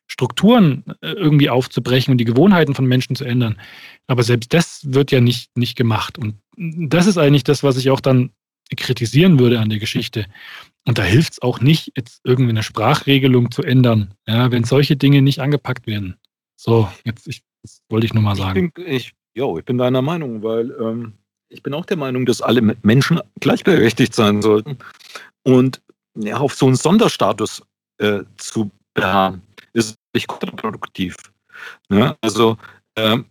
[0.07, 3.59] Strukturen äh, irgendwie aufzubrechen und die Gewohnheiten von Menschen zu ändern.
[4.07, 6.19] Aber selbst das wird ja nicht, nicht gemacht.
[6.19, 8.31] Und das ist eigentlich das, was ich auch dann
[8.77, 10.27] kritisieren würde an der Geschichte.
[10.87, 14.97] Und da hilft es auch nicht, jetzt irgendwie eine Sprachregelung zu ändern, ja, wenn solche
[14.97, 16.17] Dinge nicht angepackt werden.
[16.57, 18.67] So, jetzt ich, das wollte ich nur mal sagen.
[18.67, 21.13] Ich bin, ich, jo, ich bin deiner Meinung, weil ähm,
[21.51, 24.79] ich bin auch der Meinung, dass alle Menschen gleichberechtigt sein sollten.
[25.45, 25.83] Und
[26.15, 27.63] ja, auf so einen Sonderstatus
[27.99, 31.17] äh, zu beharren, ist nicht kontraproduktiv.
[31.89, 32.17] Ne?
[32.21, 32.57] Also
[32.97, 33.27] ähm,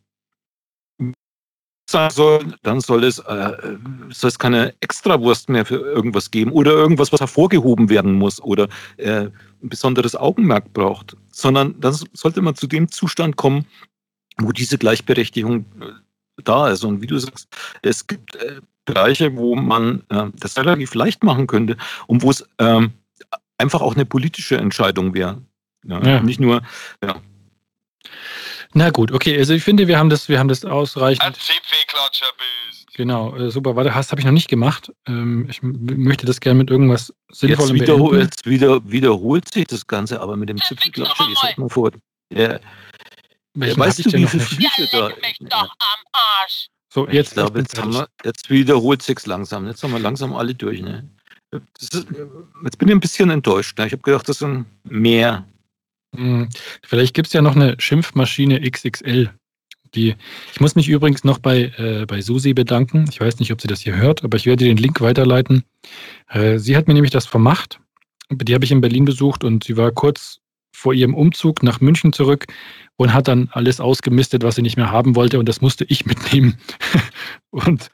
[1.89, 3.78] sein soll, dann soll es, äh,
[4.10, 8.67] soll es keine Extrawurst mehr für irgendwas geben oder irgendwas, was hervorgehoben werden muss oder
[8.97, 9.28] äh,
[9.62, 13.65] ein besonderes Augenmerk braucht, sondern dann sollte man zu dem Zustand kommen,
[14.38, 16.83] wo diese Gleichberechtigung äh, da ist.
[16.83, 17.48] Und wie du sagst,
[17.81, 21.77] es gibt äh, Bereiche, wo man äh, das relativ leicht machen könnte
[22.08, 22.92] und wo es ähm,
[23.58, 25.42] einfach auch eine politische Entscheidung wäre.
[25.85, 26.21] Ja, ja.
[26.21, 26.62] Nicht nur,
[27.04, 27.15] ja,
[28.74, 29.38] na gut, okay.
[29.38, 31.24] Also ich finde, wir haben das, wir haben das ausreichend.
[31.24, 32.88] Ein Zipfelklatscher bist.
[32.96, 33.76] Genau, äh, super.
[33.76, 34.92] Warte, das habe ich noch nicht gemacht.
[35.08, 39.86] Ähm, ich möchte das gerne mit irgendwas Sinnvollem jetzt, wiederhol, jetzt wieder, wiederholt sich das
[39.86, 41.92] Ganze, aber mit dem Zipfelklatscher, ich sag mal vor.
[42.34, 42.60] Ja.
[43.56, 45.10] Ja, weißt du, wie viele Flüche da?
[45.10, 46.68] Mich doch am Arsch.
[46.94, 49.68] So, jetzt, ich glaube, jetzt, haben wir, jetzt wiederholt sich langsam.
[49.68, 50.82] Jetzt haben wir langsam alle durch.
[50.82, 51.10] Ne?
[51.80, 51.94] Ist,
[52.63, 53.78] jetzt bin ich ein bisschen enttäuscht.
[53.78, 53.88] Ne?
[53.88, 55.46] Ich habe gedacht, das sind mehr.
[56.16, 56.50] Hm,
[56.84, 59.32] vielleicht gibt es ja noch eine Schimpfmaschine XXL.
[59.96, 60.16] Die,
[60.52, 63.06] ich muss mich übrigens noch bei, äh, bei Susi bedanken.
[63.10, 65.64] Ich weiß nicht, ob sie das hier hört, aber ich werde den Link weiterleiten.
[66.30, 67.80] Äh, sie hat mir nämlich das vermacht.
[68.30, 70.40] Die habe ich in Berlin besucht und sie war kurz
[70.74, 72.46] vor ihrem Umzug nach München zurück
[72.98, 76.06] und hat dann alles ausgemistet, was sie nicht mehr haben wollte und das musste ich
[76.06, 76.58] mitnehmen.
[77.50, 77.90] und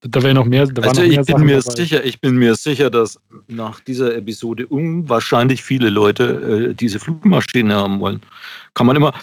[0.00, 0.66] da wäre noch mehr.
[0.66, 1.74] Da also noch mehr ich bin mir dabei.
[1.74, 3.18] sicher, ich bin mir sicher, dass
[3.48, 8.20] nach dieser Episode unwahrscheinlich viele Leute äh, diese Flugmaschine haben wollen.
[8.74, 9.14] Kann man immer.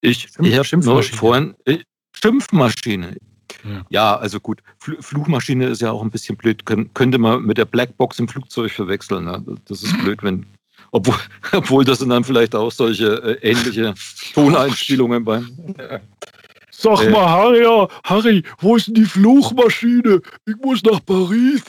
[0.00, 1.78] Ich, ich habe vorhin äh,
[2.22, 3.16] Schimpfmaschine.
[3.64, 3.86] Ja.
[3.90, 4.16] ja.
[4.16, 4.62] also gut.
[4.78, 6.64] Fl Fluchmaschine ist ja auch ein bisschen blöd.
[6.64, 9.24] Kön könnte man mit der Blackbox im Flugzeug verwechseln.
[9.24, 9.44] Ne?
[9.66, 10.46] Das ist blöd, wenn
[10.92, 11.16] obwohl,
[11.52, 13.94] obwohl das sind dann vielleicht auch solche äh, ähnliche
[14.34, 15.48] Toneinspielungen beim.
[16.80, 20.22] Sag äh, mal, Harry, Harry, wo ist denn die Fluchmaschine?
[20.46, 21.62] Ich muss nach Paris.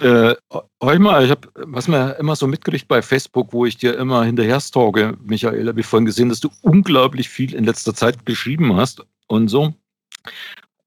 [0.00, 0.34] äh,
[0.80, 4.58] mal, ich habe, was man immer so mitkriegt bei Facebook, wo ich dir immer hinterher
[4.60, 9.04] stalke, Michael, habe ich vorhin gesehen, dass du unglaublich viel in letzter Zeit geschrieben hast
[9.26, 9.74] und so.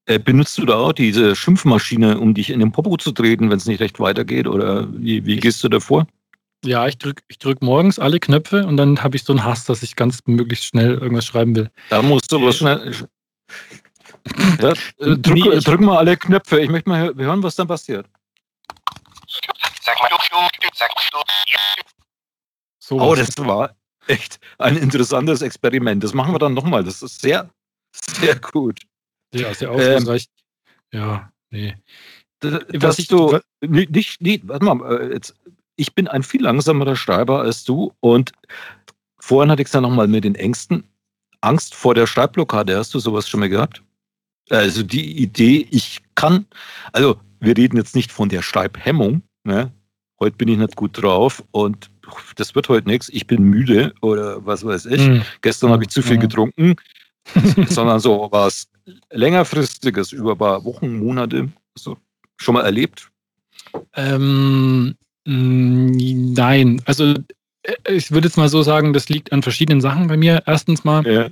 [0.06, 3.58] Äh, benutzt du da auch diese Schimpfmaschine, um dich in den Popo zu treten, wenn
[3.58, 4.48] es nicht recht weitergeht?
[4.48, 6.08] Oder wie, wie gehst du davor?
[6.64, 9.64] Ja, ich drücke ich drück morgens alle Knöpfe und dann habe ich so einen Hass,
[9.64, 11.70] dass ich ganz möglichst schnell irgendwas schreiben will.
[11.90, 12.94] Da musst du was schnell.
[14.60, 16.60] Ja, äh, drück, nee, drück, mal alle Knöpfe.
[16.60, 18.06] Ich möchte mal hören, was dann passiert.
[22.78, 23.74] So oh, das war
[24.06, 26.04] echt ein interessantes Experiment.
[26.04, 26.84] Das machen wir dann nochmal.
[26.84, 27.50] Das ist sehr,
[27.92, 28.80] sehr gut.
[29.34, 30.26] Ja, sehr aufschlussreich.
[30.92, 31.76] Ähm, ja, nee.
[32.40, 35.34] Das, was ich, du, nicht, nicht, warte mal, äh, jetzt
[35.76, 38.32] ich bin ein viel langsamerer Schreiber als du und
[39.18, 40.84] vorhin hatte ich es dann nochmal mit den Ängsten.
[41.40, 43.82] Angst vor der Schreibblockade, hast du sowas schon mal gehabt?
[44.50, 46.46] Also die Idee, ich kann,
[46.92, 49.72] also wir reden jetzt nicht von der Schreibhemmung, ne?
[50.20, 51.90] heute bin ich nicht gut drauf und
[52.36, 55.00] das wird heute nichts, ich bin müde oder was weiß ich.
[55.00, 55.22] Mhm.
[55.40, 56.20] Gestern habe ich zu viel mhm.
[56.20, 56.76] getrunken,
[57.68, 58.68] sondern so was
[59.10, 61.48] längerfristiges über ein paar Wochen, Monate.
[61.74, 61.96] So,
[62.36, 63.10] schon mal erlebt?
[63.94, 64.94] Ähm,
[65.24, 67.14] nein, also
[67.62, 70.42] äh, ich würde jetzt mal so sagen, das liegt an verschiedenen Sachen bei mir.
[70.46, 71.30] Erstens mal ja.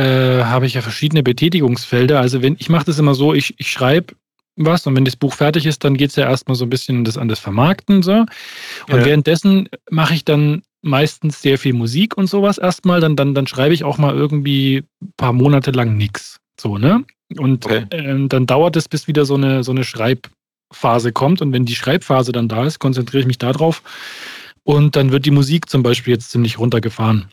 [0.00, 2.20] äh, habe ich ja verschiedene Betätigungsfelder.
[2.20, 4.14] Also wenn ich mache das immer so, ich, ich schreibe
[4.56, 7.04] was und wenn das Buch fertig ist, dann geht es ja erstmal so ein bisschen
[7.04, 8.12] das, an das Vermarkten so.
[8.12, 8.28] Und
[8.88, 9.04] ja.
[9.04, 13.72] währenddessen mache ich dann meistens sehr viel Musik und sowas erstmal, dann, dann, dann schreibe
[13.72, 16.40] ich auch mal irgendwie ein paar Monate lang nichts.
[16.60, 17.04] So, ne?
[17.38, 17.86] Und okay.
[17.90, 20.28] äh, dann dauert es, bis wieder so eine, so eine Schreib-
[20.72, 23.82] Phase kommt und wenn die Schreibphase dann da ist, konzentriere ich mich darauf
[24.64, 27.28] und dann wird die Musik zum Beispiel jetzt ziemlich runtergefahren.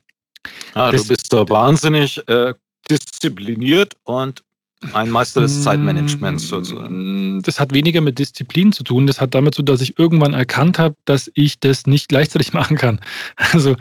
[0.74, 2.54] Ah, das, du bist da wahnsinnig äh,
[2.90, 4.44] diszipliniert und
[4.94, 7.38] ein Meister des Zeitmanagements sozusagen.
[7.38, 9.08] Mm, das hat weniger mit Disziplin zu tun.
[9.08, 12.54] Das hat damit zu tun, dass ich irgendwann erkannt habe, dass ich das nicht gleichzeitig
[12.54, 13.02] machen kann.
[13.36, 13.76] Also,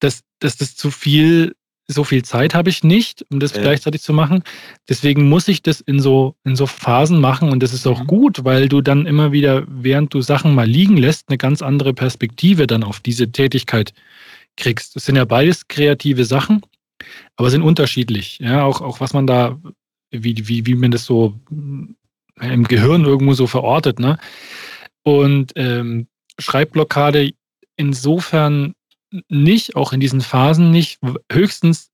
[0.00, 1.54] dass, dass das zu viel
[1.92, 3.62] so viel Zeit habe ich nicht, um das ja.
[3.62, 4.42] gleichzeitig zu machen.
[4.88, 8.06] Deswegen muss ich das in so, in so Phasen machen und das ist auch mhm.
[8.06, 11.94] gut, weil du dann immer wieder, während du Sachen mal liegen lässt, eine ganz andere
[11.94, 13.92] Perspektive dann auf diese Tätigkeit
[14.56, 14.96] kriegst.
[14.96, 16.62] Das sind ja beides kreative Sachen,
[17.36, 18.38] aber sind unterschiedlich.
[18.40, 19.58] Ja, auch, auch was man da,
[20.10, 21.38] wie, wie, wie man das so
[22.40, 23.98] im Gehirn irgendwo so verortet.
[23.98, 24.18] Ne?
[25.02, 26.06] Und ähm,
[26.38, 27.30] Schreibblockade
[27.76, 28.74] insofern
[29.28, 30.98] nicht, auch in diesen Phasen nicht.
[31.30, 31.90] Höchstens,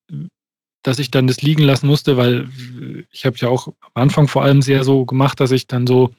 [0.83, 2.49] dass ich dann das liegen lassen musste, weil
[3.11, 6.11] ich habe ja auch am Anfang vor allem sehr so gemacht, dass ich dann so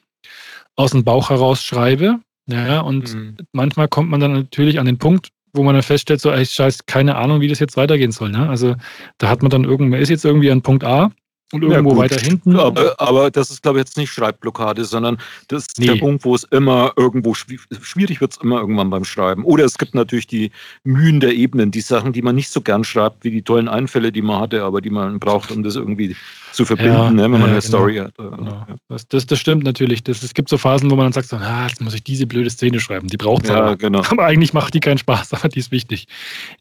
[0.76, 2.20] aus dem Bauch heraus schreibe.
[2.46, 3.36] Ja, und mhm.
[3.52, 6.86] manchmal kommt man dann natürlich an den Punkt, wo man dann feststellt, so, ey, scheiß,
[6.86, 8.30] keine Ahnung, wie das jetzt weitergehen soll.
[8.30, 8.48] Ne?
[8.48, 8.76] Also
[9.18, 11.12] da hat man dann irgendwann, ist jetzt irgendwie an Punkt A
[11.52, 12.56] und irgendwo ja, weiter hinten.
[12.56, 15.86] Aber, aber, das ist, glaube ich, jetzt nicht Schreibblockade, sondern das ist nee.
[15.86, 19.44] der Punkt, wo es immer irgendwo schwierig wird, es immer irgendwann beim Schreiben.
[19.44, 20.52] Oder es gibt natürlich die
[20.84, 24.12] Mühen der Ebenen, die Sachen, die man nicht so gern schreibt, wie die tollen Einfälle,
[24.12, 26.16] die man hatte, aber die man braucht, um das irgendwie
[26.52, 27.60] zu verbinden, ja, ne, wenn man eine genau.
[27.60, 28.14] Story hat.
[28.16, 28.66] Genau.
[28.88, 30.02] Das, das, das, stimmt natürlich.
[30.02, 32.26] Das, es gibt so Phasen, wo man dann sagt, so, ah, jetzt muss ich diese
[32.26, 33.08] blöde Szene schreiben.
[33.08, 33.76] Die braucht es ja, aber.
[33.76, 34.02] Genau.
[34.08, 36.06] aber eigentlich macht die keinen Spaß, aber die ist wichtig.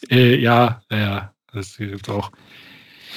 [0.10, 2.32] Äh, ja, ja, das gibt auch.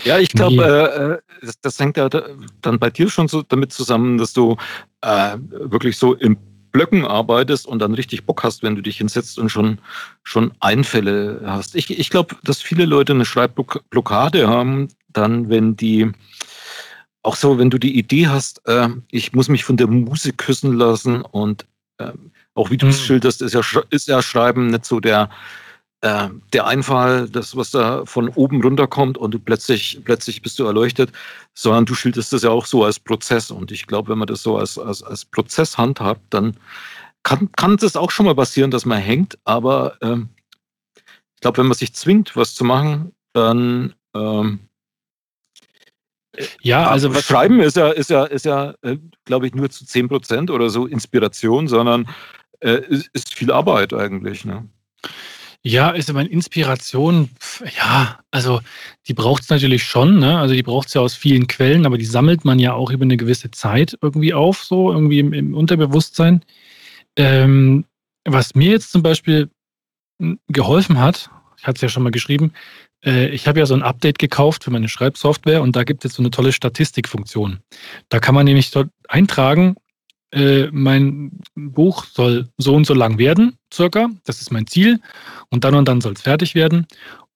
[0.05, 1.43] Ja, ich glaube, nee.
[1.43, 4.57] äh, das, das, hängt ja dann bei dir schon so damit zusammen, dass du
[5.03, 6.37] äh, wirklich so im
[6.73, 9.79] Blöcken arbeitest und dann richtig Bock hast, wenn du dich hinsetzt und schon,
[10.23, 11.75] schon Einfälle hast.
[11.75, 16.11] Ich, ich glaube, dass viele Leute eine Schreibblockade haben, dann, wenn die,
[17.23, 20.73] auch so, wenn du die Idee hast, äh, ich muss mich von der Musik küssen
[20.73, 21.67] lassen und
[21.99, 22.13] äh,
[22.55, 23.05] auch wie du es mhm.
[23.05, 25.31] schilderst, ist ja, ist ja Schreiben nicht so der,
[26.03, 30.65] äh, der Einfall, das, was da von oben runterkommt und du plötzlich, plötzlich bist du
[30.65, 31.13] erleuchtet,
[31.55, 33.51] sondern du schilderst das ja auch so als Prozess.
[33.51, 36.57] Und ich glaube, wenn man das so als, als, als Prozess handhabt, dann
[37.23, 39.39] kann, kann das auch schon mal passieren, dass man hängt.
[39.45, 40.31] Aber ähm,
[40.97, 44.61] ich glaube, wenn man sich zwingt, was zu machen, dann ähm,
[46.63, 49.85] ja, also was Schreiben ist ja, ist ja, ist ja, äh, glaube ich, nur zu
[49.85, 52.09] 10 Prozent oder so Inspiration, sondern
[52.61, 54.45] äh, ist, ist viel Arbeit eigentlich.
[54.45, 54.69] Ne?
[55.65, 57.31] Ja, ist aber eine Inspiration,
[57.77, 58.61] ja, also
[59.07, 60.39] die braucht es natürlich schon, ne?
[60.39, 63.05] Also die braucht es ja aus vielen Quellen, aber die sammelt man ja auch über
[63.05, 66.45] eine gewisse Zeit irgendwie auf, so irgendwie im, im Unterbewusstsein.
[67.17, 67.85] Ähm,
[68.25, 69.51] was mir jetzt zum Beispiel
[70.21, 72.53] hm, geholfen hat, ich hatte es ja schon mal geschrieben,
[73.05, 76.15] äh, ich habe ja so ein Update gekauft für meine Schreibsoftware und da gibt es
[76.15, 77.61] so eine tolle Statistikfunktion.
[78.09, 79.77] Da kann man nämlich dort eintragen,
[80.33, 84.09] äh, mein Buch soll so und so lang werden, circa.
[84.25, 85.01] Das ist mein Ziel.
[85.53, 86.87] Und dann und dann soll es fertig werden.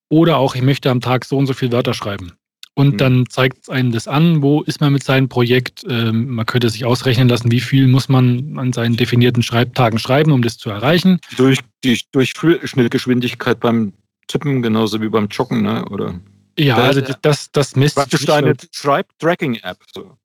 [0.08, 2.32] Oder auch, ich möchte am Tag so und so viele Wörter schreiben.
[2.74, 2.96] Und mhm.
[2.98, 5.84] dann zeigt es einem das an, wo ist man mit seinem Projekt.
[5.88, 10.32] Ähm, man könnte sich ausrechnen lassen, wie viel muss man an seinen definierten Schreibtagen schreiben,
[10.32, 11.20] um das zu erreichen.
[11.36, 13.92] Durch die Durchschnittgeschwindigkeit beim
[14.28, 15.84] Tippen, genauso wie beim Joggen, ne?
[15.90, 16.20] oder?
[16.58, 17.96] Ja, also das, das misst.
[17.96, 19.78] Praktisch eine Schreib-Tracking-App.
[19.94, 20.16] So.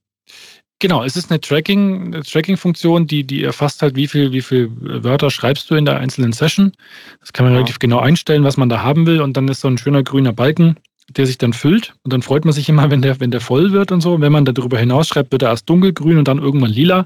[0.82, 4.72] Genau, es ist eine Tracking, Tracking-Funktion, die, die erfasst halt, wie viel, wie viel
[5.04, 6.72] Wörter schreibst du in der einzelnen Session.
[7.20, 7.60] Das kann man ja.
[7.60, 9.22] relativ genau einstellen, was man da haben will.
[9.22, 10.78] Und dann ist so ein schöner grüner Balken,
[11.10, 11.94] der sich dann füllt.
[12.02, 14.16] Und dann freut man sich immer, wenn der, wenn der voll wird und so.
[14.16, 17.06] Und wenn man darüber hinaus schreibt, wird er erst dunkelgrün und dann irgendwann lila.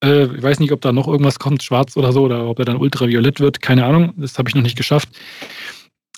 [0.00, 2.64] Äh, ich weiß nicht, ob da noch irgendwas kommt, schwarz oder so, oder ob er
[2.64, 3.60] dann ultraviolett wird.
[3.60, 5.08] Keine Ahnung, das habe ich noch nicht geschafft.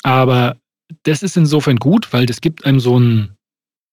[0.03, 0.59] Aber
[1.05, 3.35] das ist insofern gut, weil das gibt einem so ein,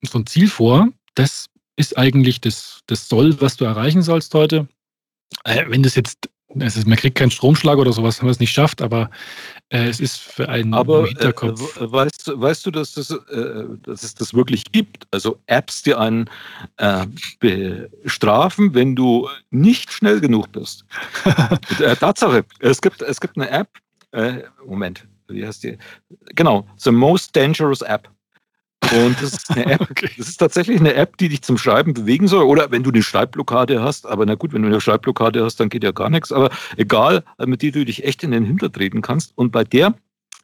[0.01, 4.67] so ein Ziel vor, das ist eigentlich das, das Soll, was du erreichen sollst heute.
[5.43, 8.51] Äh, wenn das jetzt, also man kriegt keinen Stromschlag oder sowas, wenn man es nicht
[8.51, 9.09] schafft, aber
[9.69, 11.78] äh, es ist für einen aber, Hinterkopf.
[11.78, 15.07] Äh, weißt, weißt du, dass, das, äh, dass es das wirklich gibt?
[15.11, 16.30] Also Apps, die einen
[16.78, 17.05] äh,
[17.39, 20.86] bestrafen, wenn du nicht schnell genug bist.
[21.80, 23.67] Äh, Tatsache, es gibt, es gibt eine App,
[24.65, 25.78] Moment, wie heißt die?
[26.36, 28.09] Genau, The Most Dangerous App.
[28.91, 29.81] Und das ist eine App.
[29.89, 30.09] okay.
[30.17, 32.43] Das ist tatsächlich eine App, die dich zum Schreiben bewegen soll.
[32.43, 35.69] Oder wenn du eine Schreibblockade hast, aber na gut, wenn du eine Schreibblockade hast, dann
[35.69, 36.31] geht ja gar nichts.
[36.31, 39.38] Aber egal, mit der du dich echt in den Hinter treten kannst.
[39.38, 39.95] Und bei der,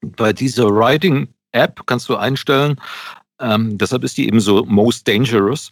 [0.02, 2.80] bei dieser Writing-App kannst du einstellen,
[3.40, 5.72] ähm, deshalb ist die eben so most dangerous,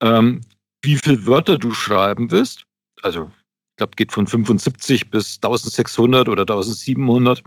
[0.00, 0.40] ähm,
[0.82, 2.64] wie viele Wörter du schreiben willst.
[3.02, 3.30] Also
[3.70, 7.42] ich glaube, geht von 75 bis 1600 oder 1700.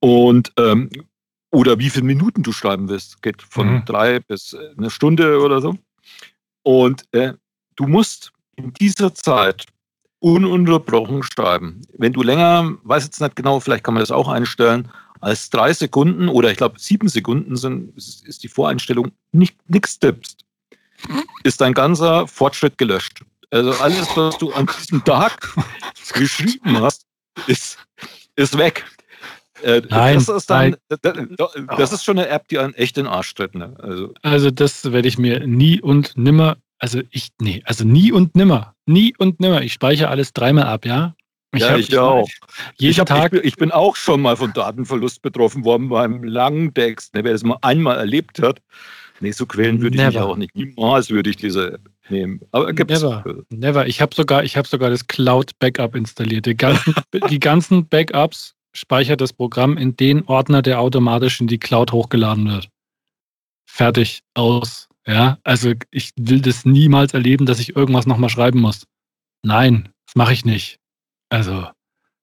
[0.00, 0.90] Und ähm,
[1.56, 3.22] oder wie viele Minuten du schreiben willst.
[3.22, 3.84] Geht von mhm.
[3.86, 5.74] drei bis äh, eine Stunde oder so.
[6.62, 7.32] Und äh,
[7.76, 9.64] du musst in dieser Zeit
[10.18, 11.80] ununterbrochen schreiben.
[11.96, 14.90] Wenn du länger, weiß jetzt nicht genau, vielleicht kann man das auch einstellen,
[15.20, 20.44] als drei Sekunden oder ich glaube sieben Sekunden sind, ist die Voreinstellung nicht nichts tippst,
[21.42, 23.22] ist dein ganzer Fortschritt gelöscht.
[23.50, 25.54] Also alles, was du an diesem Tag
[26.12, 27.06] geschrieben hast,
[27.46, 27.78] ist,
[28.34, 28.84] ist weg.
[29.62, 31.36] Äh, nein, das ist dann, nein.
[31.76, 33.54] Das, ist schon eine App, die einen echt den Arsch tritt.
[33.54, 33.74] Ne?
[33.78, 34.12] Also.
[34.22, 38.74] also das werde ich mir nie und nimmer, also ich, nee, also nie und nimmer,
[38.86, 39.62] nie und nimmer.
[39.62, 41.14] Ich speichere alles dreimal ab, ja.
[41.54, 42.28] Ich ja, hab, ich auch.
[42.76, 46.22] Jeden ich, hab, Tag, ich, ich, bin auch schon mal von Datenverlust betroffen worden beim
[46.22, 47.14] langen Text.
[47.14, 48.60] Ne, wer das mal einmal erlebt hat,
[49.20, 50.54] nee, so quälen würde ich mich auch nicht.
[50.54, 51.78] Niemals würde ich diese
[52.10, 52.40] nehmen.
[52.52, 53.00] Aber gibt's.
[53.00, 53.24] Never.
[53.50, 53.86] Never.
[53.86, 56.46] Ich habe sogar, hab sogar das Cloud Backup installiert.
[56.46, 56.94] Die ganzen,
[57.30, 62.48] die ganzen Backups speichert das Programm in den Ordner, der automatisch in die Cloud hochgeladen
[62.48, 62.68] wird.
[63.66, 64.88] Fertig, aus.
[65.06, 68.86] Ja, also ich will das niemals erleben, dass ich irgendwas nochmal schreiben muss.
[69.42, 70.78] Nein, das mache ich nicht.
[71.28, 71.68] Also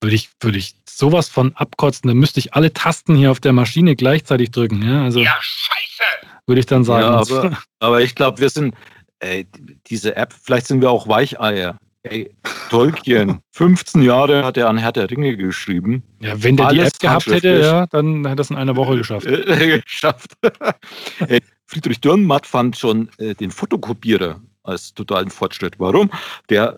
[0.01, 3.53] würde ich, würde ich sowas von abkotzen, dann müsste ich alle Tasten hier auf der
[3.53, 4.81] Maschine gleichzeitig drücken.
[4.81, 6.27] Ja, also, ja scheiße!
[6.45, 7.03] Würde ich dann sagen.
[7.03, 8.75] Ja, aber, aber ich glaube, wir sind,
[9.19, 9.47] ey,
[9.87, 11.77] diese App, vielleicht sind wir auch Weicheier.
[12.03, 12.35] Ey,
[12.69, 16.03] Tolkien, 15 Jahre hat er an Herr der Ringe geschrieben.
[16.19, 18.75] Ja, wenn der Alles die App gehabt hätte, ja, dann hätte er es in einer
[18.75, 19.27] Woche geschafft.
[19.85, 20.33] geschafft.
[21.65, 25.79] Friedrich Dürrenmatt fand schon äh, den Fotokopierer als totalen Fortschritt.
[25.79, 26.09] Warum?
[26.49, 26.77] Der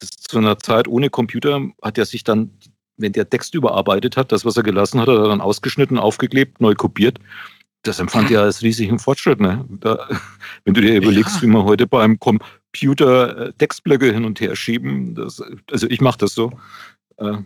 [0.00, 2.50] zu einer Zeit ohne Computer hat er sich dann,
[2.96, 6.60] wenn der Text überarbeitet hat, das, was er gelassen hat, hat er dann ausgeschnitten, aufgeklebt,
[6.60, 7.18] neu kopiert.
[7.82, 9.40] Das empfand er als riesigen Fortschritt.
[9.40, 9.64] Ne?
[9.68, 10.08] Da,
[10.64, 11.42] wenn du dir überlegst, ja.
[11.42, 12.18] wie man heute beim
[12.76, 16.52] Computer äh, Textblöcke hin und her schieben, das, also ich mache das so.
[17.16, 17.38] Äh,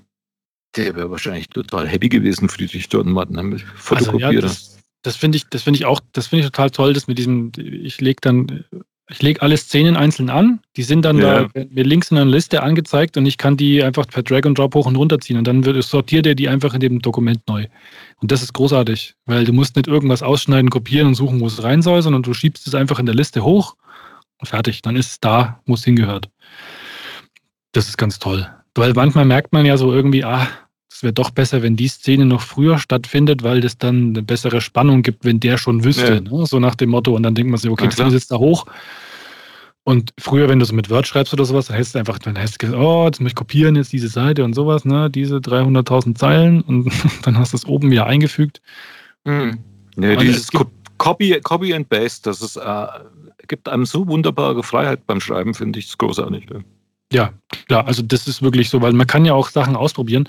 [0.76, 3.42] der wäre wahrscheinlich total happy gewesen, Friedrich Dürrenmatt, ne?
[3.42, 4.26] mit Fotokopierer.
[4.28, 7.06] Also, ja, das, das finde ich, das ich auch, das finde ich total toll, dass
[7.06, 8.64] mit diesem, ich lege dann
[9.08, 10.60] Ich lege alle Szenen einzeln an.
[10.76, 11.48] Die sind dann Ja.
[11.52, 14.56] da mir links in einer Liste angezeigt und ich kann die einfach per Drag and
[14.56, 15.36] Drop hoch und runter ziehen.
[15.36, 17.66] Und dann wird, sortiert er die einfach in dem Dokument neu.
[18.20, 21.60] Und das ist großartig, weil du musst nicht irgendwas ausschneiden, kopieren und suchen, wo es
[21.60, 23.74] rein soll, sondern du schiebst es einfach in der Liste hoch
[24.46, 24.82] fertig.
[24.82, 26.28] Dann ist es da, wo es hingehört.
[27.72, 28.48] Das ist ganz toll.
[28.74, 30.46] Weil manchmal merkt man ja so irgendwie, ah,
[30.90, 34.60] es wäre doch besser, wenn die Szene noch früher stattfindet, weil das dann eine bessere
[34.60, 36.14] Spannung gibt, wenn der schon wüsste.
[36.14, 36.20] Ja.
[36.20, 36.46] Ne?
[36.46, 37.14] So nach dem Motto.
[37.14, 38.66] Und dann denkt man sich, okay, das muss jetzt da hoch.
[39.82, 42.36] Und früher, wenn du so mit Word schreibst oder sowas, dann hättest du einfach, dann
[42.36, 45.36] hättest du gesagt, oh, jetzt muss ich kopieren, jetzt diese Seite und sowas, ne, diese
[45.36, 48.60] 300.000 Zeilen und dann hast du es oben wieder eingefügt.
[49.24, 49.58] Mhm.
[49.96, 50.50] Nee, dieses
[50.98, 52.86] Copy, Copy and Paste, das ist, äh,
[53.48, 56.46] gibt einem so wunderbare Freiheit beim Schreiben, finde ich, ist großartig.
[56.50, 56.60] Ja.
[57.12, 57.32] Ja,
[57.66, 60.28] klar, also das ist wirklich so, weil man kann ja auch Sachen ausprobieren,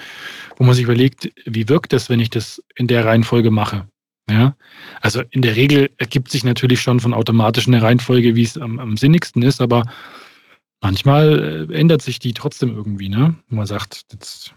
[0.57, 3.88] wo man sich überlegt, wie wirkt das, wenn ich das in der Reihenfolge mache.
[4.30, 4.55] Ja,
[5.01, 8.80] also in der Regel ergibt sich natürlich schon von automatisch eine Reihenfolge, wie es am,
[8.80, 9.84] am sinnigsten ist, aber
[10.82, 13.36] manchmal äh, ändert sich die trotzdem irgendwie, ne?
[13.49, 14.55] Man sagt, jetzt.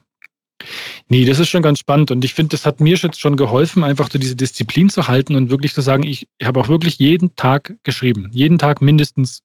[1.08, 3.84] Nee, das ist schon ganz spannend und ich finde, das hat mir jetzt schon geholfen,
[3.84, 7.36] einfach so diese Disziplin zu halten und wirklich zu sagen, ich habe auch wirklich jeden
[7.36, 8.30] Tag geschrieben.
[8.32, 9.42] Jeden Tag mindestens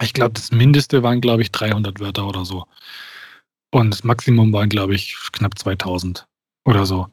[0.00, 2.66] ich glaube, das Mindeste waren, glaube ich, 300 Wörter oder so.
[3.70, 6.26] Und das Maximum waren, glaube ich, knapp 2000
[6.64, 7.08] oder so.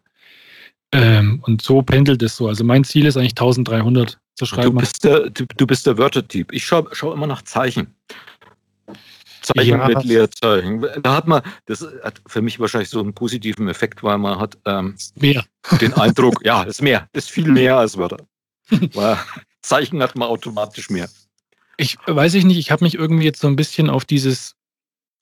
[0.91, 2.47] Ähm, und so pendelt es so.
[2.47, 4.77] Also mein Ziel ist eigentlich 1300 zu Du schreiben.
[4.77, 6.51] bist der, du, du bist der Wörtertyp.
[6.51, 7.95] Ich schaue schau immer nach Zeichen.
[9.43, 9.87] Zeichen Ja.
[9.87, 10.85] mit Leerzeichen.
[11.03, 14.57] Da hat man, das hat für mich wahrscheinlich so einen positiven Effekt, weil man hat
[14.65, 15.43] ähm, Mehr.
[15.81, 18.17] den Eindruck, ja, das ist mehr, das ist viel mehr als Wörter.
[18.93, 19.17] Weil
[19.61, 21.09] Zeichen hat man automatisch mehr.
[21.77, 24.55] Ich weiß ich nicht, ich habe mich irgendwie jetzt so ein bisschen auf dieses,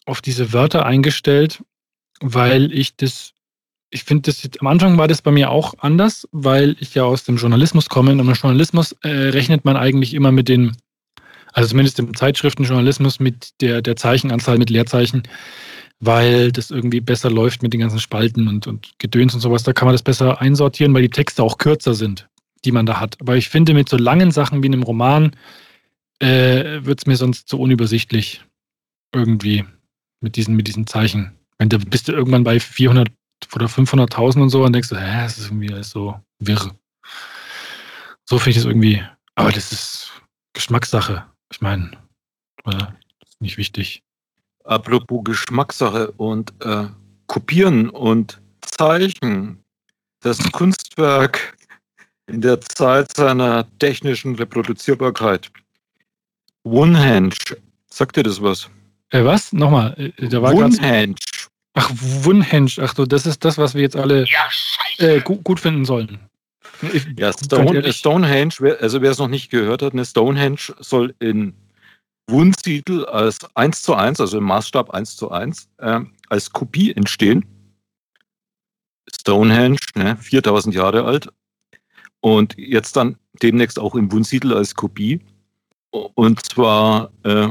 [0.05, 1.63] auf diese Wörter eingestellt,
[2.21, 3.33] weil ich das,
[3.89, 7.23] ich finde das am Anfang war das bei mir auch anders, weil ich ja aus
[7.23, 10.75] dem Journalismus komme und im Journalismus äh, rechnet man eigentlich immer mit den,
[11.53, 15.23] also zumindest im Zeitschriftenjournalismus mit der, der Zeichenanzahl mit Leerzeichen,
[15.99, 19.63] weil das irgendwie besser läuft mit den ganzen Spalten und, und Gedöns und sowas.
[19.63, 22.27] Da kann man das besser einsortieren, weil die Texte auch kürzer sind,
[22.65, 23.17] die man da hat.
[23.21, 25.35] Aber ich finde, mit so langen Sachen wie einem Roman
[26.19, 28.43] äh, wird es mir sonst zu unübersichtlich
[29.13, 29.65] irgendwie
[30.21, 31.37] mit diesen, mit diesen Zeichen.
[31.57, 33.09] Wenn du bist du irgendwann bei 400
[33.55, 36.75] oder 500.000 und so und denkst du, hä, das ist irgendwie alles so wirr.
[38.25, 39.03] So finde ich das irgendwie,
[39.35, 40.11] aber das ist
[40.53, 41.25] Geschmackssache.
[41.51, 41.91] Ich meine,
[42.65, 44.03] äh, das ist nicht wichtig.
[44.63, 46.87] Apropos Geschmackssache und äh,
[47.27, 49.63] Kopieren und Zeichen.
[50.21, 51.57] Das Kunstwerk
[52.27, 55.51] in der Zeit seiner technischen Reproduzierbarkeit.
[56.63, 57.33] One-Henge.
[57.87, 58.69] Sagt dir das was?
[59.09, 59.51] Äh, was?
[59.51, 60.53] Nochmal, äh, da war.
[60.53, 61.15] One-Henge.
[61.73, 62.71] Ach, Wunhenge.
[62.81, 64.49] Ach so, das ist das, was wir jetzt alle Ja,
[64.97, 66.19] äh, gut, gut finden sollen.
[66.93, 71.53] Ich, Ja, Stone, Stonehenge, also wer es noch nicht gehört hat, ne, Stonehenge soll in
[72.29, 77.45] Wunsiedel als 1 zu 1, also im Maßstab 1 zu 1, ähm, als Kopie entstehen.
[79.13, 81.29] Stonehenge, ne, 4000 Jahre alt.
[82.21, 85.19] Und jetzt dann demnächst auch im Wunsiedel als Kopie.
[85.91, 87.49] Und zwar äh,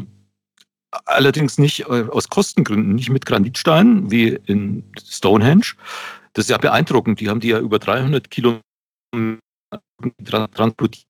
[1.04, 5.74] allerdings nicht äh, aus Kostengründen, nicht mit Granitsteinen wie in Stonehenge.
[6.32, 7.20] Das ist ja beeindruckend.
[7.20, 8.62] Die haben die ja über 300 Kilometer
[10.24, 11.06] transportiert.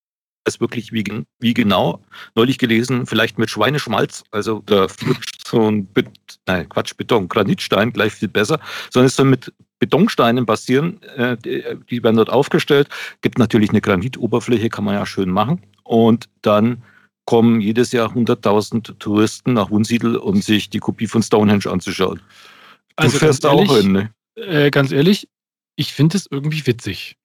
[0.46, 1.04] Ist wirklich wie,
[1.38, 2.00] wie genau.
[2.34, 4.24] Neulich gelesen, vielleicht mit Schweineschmalz.
[4.30, 6.08] Also da flutscht so ein Bet
[6.46, 8.58] nein, Quatsch, Beton, Granitstein gleich viel besser,
[8.90, 11.02] sondern es soll mit Betonsteinen basieren.
[11.16, 12.88] Äh, die, die werden dort aufgestellt.
[13.20, 15.62] Gibt natürlich eine Granitoberfläche, kann man ja schön machen.
[15.84, 16.82] Und dann
[17.26, 22.18] kommen jedes Jahr 100.000 Touristen nach Wunsiedel, um sich die Kopie von Stonehenge anzuschauen.
[22.18, 24.10] Du Also fährst ganz auch ehrlich, hin, ne?
[24.36, 25.28] äh, ganz ehrlich,
[25.76, 27.16] ich finde es irgendwie witzig.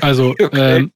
[0.00, 0.76] Also, Okay.
[0.78, 0.92] ähm,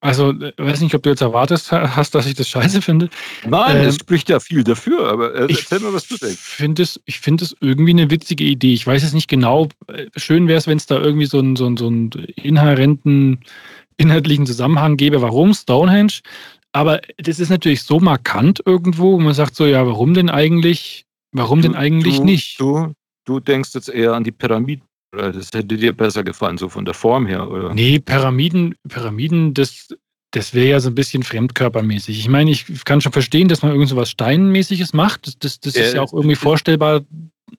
[0.00, 3.08] also, äh, weiß nicht, ob du jetzt erwartest hast, dass ich das scheiße finde.
[3.44, 6.36] Nein, Ähm, es spricht ja viel dafür, aber äh, ich erzähl mal, was du denkst.
[6.38, 8.74] finde es, ich finde es irgendwie eine witzige Idee.
[8.74, 9.68] Ich weiß es nicht genau.
[9.88, 13.40] Äh, Schön wäre es, wenn es da irgendwie so einen, so einen, so einen inhärenten,
[13.96, 16.20] inhaltlichen Zusammenhang gäbe, warum Stonehenge.
[16.72, 21.06] Aber das ist natürlich so markant irgendwo, wo man sagt so, ja, warum denn eigentlich,
[21.32, 22.60] warum denn Du- eigentlich du, nicht?
[22.60, 22.92] Du,
[23.24, 24.84] du denkst jetzt eher an die Pyramiden.
[25.12, 27.72] Oder Das hätte dir besser gefallen, so von der Form her, oder?
[27.74, 29.88] Nee, Pyramiden, Pyramiden, das,
[30.32, 32.18] das wäre ja so ein bisschen fremdkörpermäßig.
[32.18, 35.26] Ich meine, ich kann schon verstehen, dass man irgend so was Steinmäßiges macht.
[35.26, 37.02] Das, das, das ist Äh, ja auch irgendwie vorstellbar.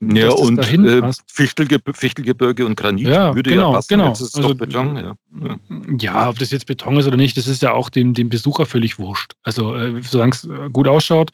[0.01, 1.23] Ja, und äh, passt.
[1.25, 3.87] Fichtelge Fichtelgebirge und Granit Ja, würde genau, ja passen.
[3.89, 4.07] genau.
[4.09, 5.15] Jetzt ist Also, Beton, ja.
[5.43, 5.59] ja.
[5.99, 8.67] Ja, ob das jetzt Beton ist oder nicht, das ist ja auch dem, dem Besucher
[8.67, 9.33] völlig wurscht.
[9.41, 11.31] Also, äh, solange es äh, gut ausschaut.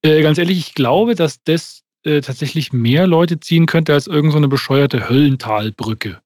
[0.00, 4.32] Äh, ganz ehrlich, ich glaube, dass das äh, tatsächlich mehr Leute ziehen könnte als irgendeine
[4.32, 6.20] so eine bescheuerte Höllentalbrücke.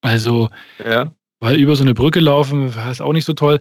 [0.00, 0.50] Also,
[0.84, 1.12] ja.
[1.40, 3.58] weil über so eine Brücke laufen, ist auch nicht so toll.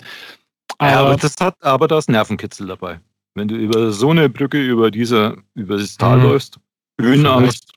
[0.82, 3.00] ja, aber Aber das hat, aber da ist Nervenkitzel dabei.
[3.36, 6.24] Wenn du über so eine Brücke über diese, über das Tal Mhm.
[6.24, 6.60] läufst,
[7.02, 7.72] Höhenangst,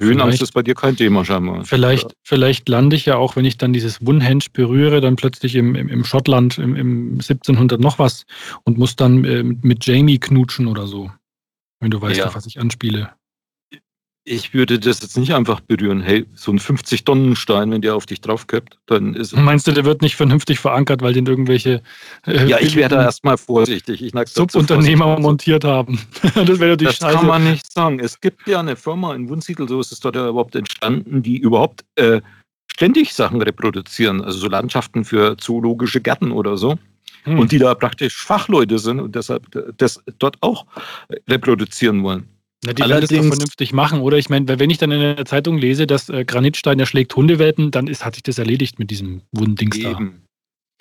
[0.00, 1.64] Höhenangst vielleicht- ist bei dir kein Thema scheinbar.
[1.64, 5.74] Vielleicht, vielleicht lande ich ja auch, wenn ich dann dieses Wunhenge berühre, dann plötzlich im,
[5.74, 8.24] im, im Schottland im, im 1700 noch was
[8.64, 11.10] und muss dann äh, mit- mit Jamie knutschen oder so.
[11.80, 12.26] Wenn du weißt, Ja.
[12.26, 13.10] auf was ich anspiele.
[14.24, 16.02] Ich würde das jetzt nicht einfach berühren.
[16.02, 20.02] Hey, so ein 50-Tonnen-Stein, wenn der auf dich draufkippt, dann ist Meinst du, der wird
[20.02, 21.82] nicht vernünftig verankert, weil den irgendwelche
[22.26, 24.02] äh, Ja, ich wäre da erstmal vorsichtig.
[24.02, 25.22] Ich Subunternehmer vorsichtig.
[25.22, 25.98] montiert haben?
[26.22, 27.16] das wäre natürlich Das scheiße.
[27.16, 27.98] kann man nicht sagen.
[27.98, 31.38] Es gibt ja eine Firma in Wunsiedel, so ist es dort ja überhaupt entstanden, die
[31.38, 32.20] überhaupt äh,
[32.66, 36.76] ständig Sachen reproduzieren, also so Landschaften für zoologische Gärten oder so.
[37.24, 37.38] Hm.
[37.38, 39.46] Und die da praktisch Fachleute sind und deshalb
[39.78, 40.66] das dort auch
[41.28, 42.28] reproduzieren wollen.
[42.64, 44.18] Na, die werden das Allerdings- vernünftig machen, oder?
[44.18, 47.86] Ich meine, wenn ich dann in der Zeitung lese, dass äh, Granitstein erschlägt Hundewelpen, dann
[47.86, 49.98] ist, hat sich das erledigt mit diesem Wundings da.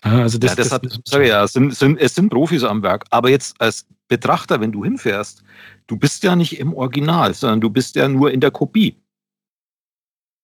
[0.06, 2.64] Ja, also das, ja, deshalb das, sage ich ja, es sind, sind, es sind Profis
[2.64, 3.06] am Werk.
[3.12, 5.44] Aber jetzt als Betrachter, wenn du hinfährst,
[5.88, 8.96] du bist ja nicht im Original, sondern du bist ja nur in der Kopie.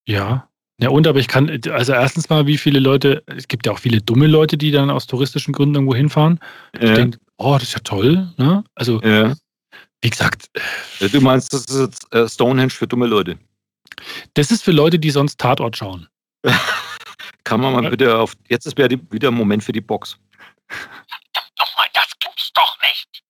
[0.08, 0.50] Ja.
[0.82, 3.80] Ja, und aber ich kann, also erstens mal, wie viele Leute, es gibt ja auch
[3.80, 6.40] viele dumme Leute, die dann aus touristischen Gründen irgendwo hinfahren.
[6.74, 6.96] Ich Ja.
[6.96, 8.34] denke, oh, das ist ja toll.
[8.38, 8.64] Ne?
[8.76, 9.36] Also, Ja.
[10.06, 10.50] Wie gesagt,
[11.00, 13.40] Du meinst, das ist jetzt äh, Stonehenge für dumme Leute.
[14.36, 16.08] das ist für Leute, die sonst Tatort schauen.
[17.44, 17.90] Kann man mal Ja.
[17.90, 18.34] bitte auf.
[18.48, 20.18] Jetzt ist wieder, ein Moment für die Box.
[21.60, 23.24] Nochmal, das gibt's doch nicht.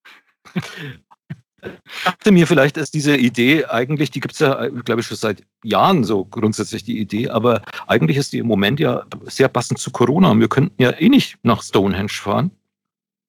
[1.63, 5.17] Ich dachte mir, vielleicht ist diese Idee eigentlich, die gibt es ja, glaube ich, schon
[5.17, 9.79] seit Jahren so grundsätzlich die Idee, aber eigentlich ist die im Moment ja sehr passend
[9.79, 10.29] zu Corona.
[10.31, 12.51] Und wir könnten ja eh nicht nach Stonehenge fahren,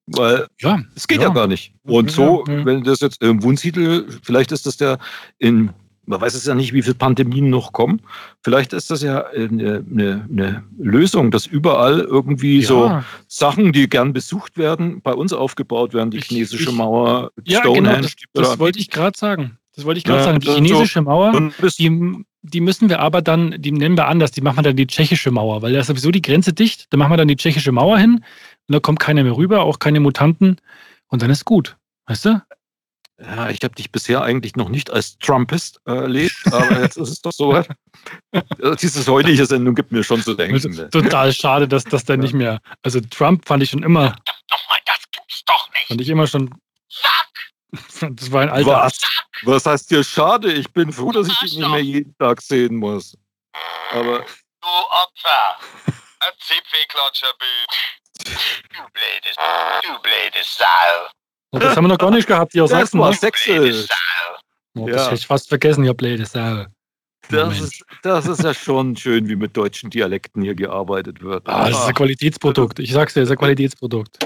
[0.07, 1.33] weil Ja, es geht ja, Ja.
[1.33, 1.73] gar nicht.
[1.83, 2.65] Und Ja, so, ja.
[2.65, 4.97] wenn das jetzt im Wunsiedel, vielleicht ist das der
[5.37, 5.69] in,
[6.05, 8.01] man weiß es ja nicht, wie viele Pandemien noch kommen,
[8.41, 13.03] vielleicht ist das ja eine, eine, eine Lösung, dass überall irgendwie so ja.
[13.27, 17.59] Sachen, die gern besucht werden, bei uns aufgebaut werden, die Ich- chinesische ich- Mauer, Ja,
[17.59, 19.57] Stonehenge, genau, das, das wollte ich gerade sagen.
[19.75, 20.39] Das wollte ich gerade Ja, sagen.
[20.39, 24.31] Die das so- chinesische Mauer, die, die müssen wir aber dann, die nennen wir anders,
[24.31, 26.85] die machen wir dann die tschechische Mauer, weil da ist sowieso die Grenze dicht.
[26.91, 28.23] Da machen wir dann die tschechische Mauer hin
[28.67, 30.59] und da kommt keiner mehr rüber, auch keine Mutanten
[31.07, 31.77] und dann ist gut.
[32.05, 32.41] Weißt du?
[33.19, 37.09] Ja, ich habe dich bisher eigentlich noch nicht als Trumpist äh, erlebt, aber jetzt ist
[37.09, 37.55] es doch so.
[37.55, 37.65] Äh,
[38.81, 40.71] Diese heutige Sendung gibt mir schon zu Das denken.
[40.79, 42.61] ist total schade, dass das dann nicht mehr.
[42.83, 44.15] Also Trump fand ich schon immer,
[44.51, 45.87] Nochmal, das gibt's doch nicht.
[45.87, 46.49] fand ich immer schon.
[48.01, 48.69] Das war ein alter.
[48.71, 48.99] Was?
[49.43, 50.53] Was heißt dir schade?
[50.53, 53.17] Ich bin froh, dass ich dich nicht mehr jeden Tag sehen muss.
[53.91, 54.19] Aber
[54.61, 55.59] Du Opfer.
[56.19, 57.67] Ein Zipfelklotscherbild.
[58.27, 59.35] Du blödes,
[59.83, 61.59] du blödes Sau.
[61.59, 62.99] Das haben wir noch gar nicht gehabt hier aus das Sachsen.
[62.99, 63.15] war Ne?
[63.17, 63.87] sächsisch.
[64.75, 65.05] Oh, das ja.
[65.05, 66.65] hätte ich fast vergessen, ihr blöde Sau.
[67.29, 71.43] Das ist, das ist ja schon schön, wie mit deutschen Dialekten hier gearbeitet wird.
[71.45, 72.79] Ah, das ist ein Qualitätsprodukt.
[72.79, 74.19] Ich sag's dir, das ist ein Qualitätsprodukt.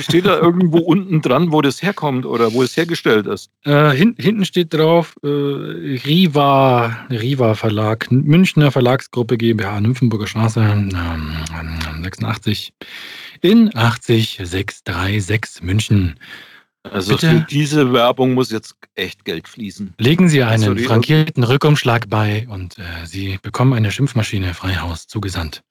[0.00, 3.48] Steht da irgendwo unten dran, wo das herkommt oder wo es hergestellt ist?
[3.64, 10.92] Äh, hin, hinten steht drauf äh, Riva, Riva Verlag, Münchner Verlagsgruppe GmbH, Nymphenburger Straße, ähm,
[12.02, 12.72] 86
[13.42, 16.18] in 80636 München.
[16.84, 17.28] Also Bitte?
[17.30, 19.94] für diese Werbung muss jetzt echt Geld fließen.
[19.98, 25.62] Legen Sie einen Sorry, frankierten Rückumschlag bei und äh, Sie bekommen eine Schimpfmaschine Freihaus zugesandt.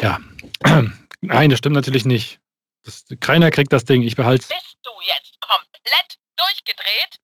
[0.00, 0.18] Ja,
[1.20, 2.40] nein, das stimmt natürlich nicht.
[2.82, 4.48] Das, keiner kriegt das Ding, ich behalte es.
[4.48, 7.20] Bist du jetzt komplett durchgedreht?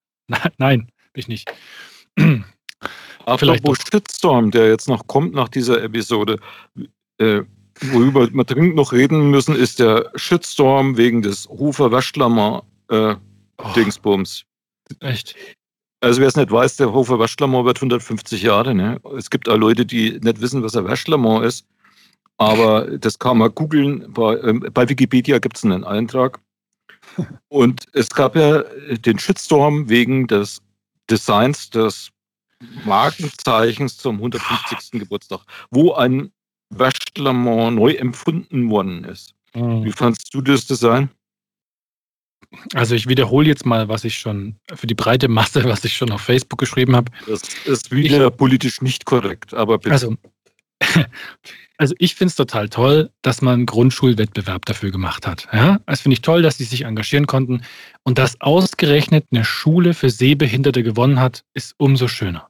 [0.58, 1.52] Nein, bin ich nicht.
[3.26, 6.38] Vielleicht Apropos Shitstorm, der jetzt noch kommt nach dieser Episode,
[7.18, 7.42] äh,
[7.80, 13.16] worüber wir dringend noch reden müssen, ist der Shitstorm wegen des Hofer Waschlammer äh,
[13.58, 14.44] Oh, Dingsbums.
[15.00, 15.36] echt.
[16.00, 18.74] Also wer es nicht weiß, der Hofer Waschlammer wird 150 Jahre.
[18.74, 19.00] Ne?
[19.16, 21.66] Es gibt auch Leute, die nicht wissen, was ein Waschlammer ist.
[22.36, 24.12] Aber das kann man googeln.
[24.12, 26.40] Bei, ähm, bei Wikipedia gibt es einen Eintrag.
[27.48, 30.60] Und es gab ja den Shitstorm wegen des
[31.08, 32.10] Designs des
[32.84, 35.00] Markenzeichens zum 150.
[35.00, 36.32] Geburtstag, wo ein
[36.78, 39.34] Waschlammer neu empfunden worden ist.
[39.54, 41.10] Wie fandst du das Design?
[42.74, 46.10] Also ich wiederhole jetzt mal, was ich schon für die breite Masse, was ich schon
[46.12, 47.10] auf Facebook geschrieben habe.
[47.26, 49.92] Das ist wieder politisch nicht korrekt, aber bitte.
[49.92, 50.16] Also,
[51.78, 55.48] also ich finde es total toll, dass man einen Grundschulwettbewerb dafür gemacht hat.
[55.52, 55.80] Ja?
[55.86, 57.62] Das finde ich toll, dass sie sich engagieren konnten.
[58.02, 62.48] Und dass ausgerechnet eine Schule für Sehbehinderte gewonnen hat, ist umso schöner.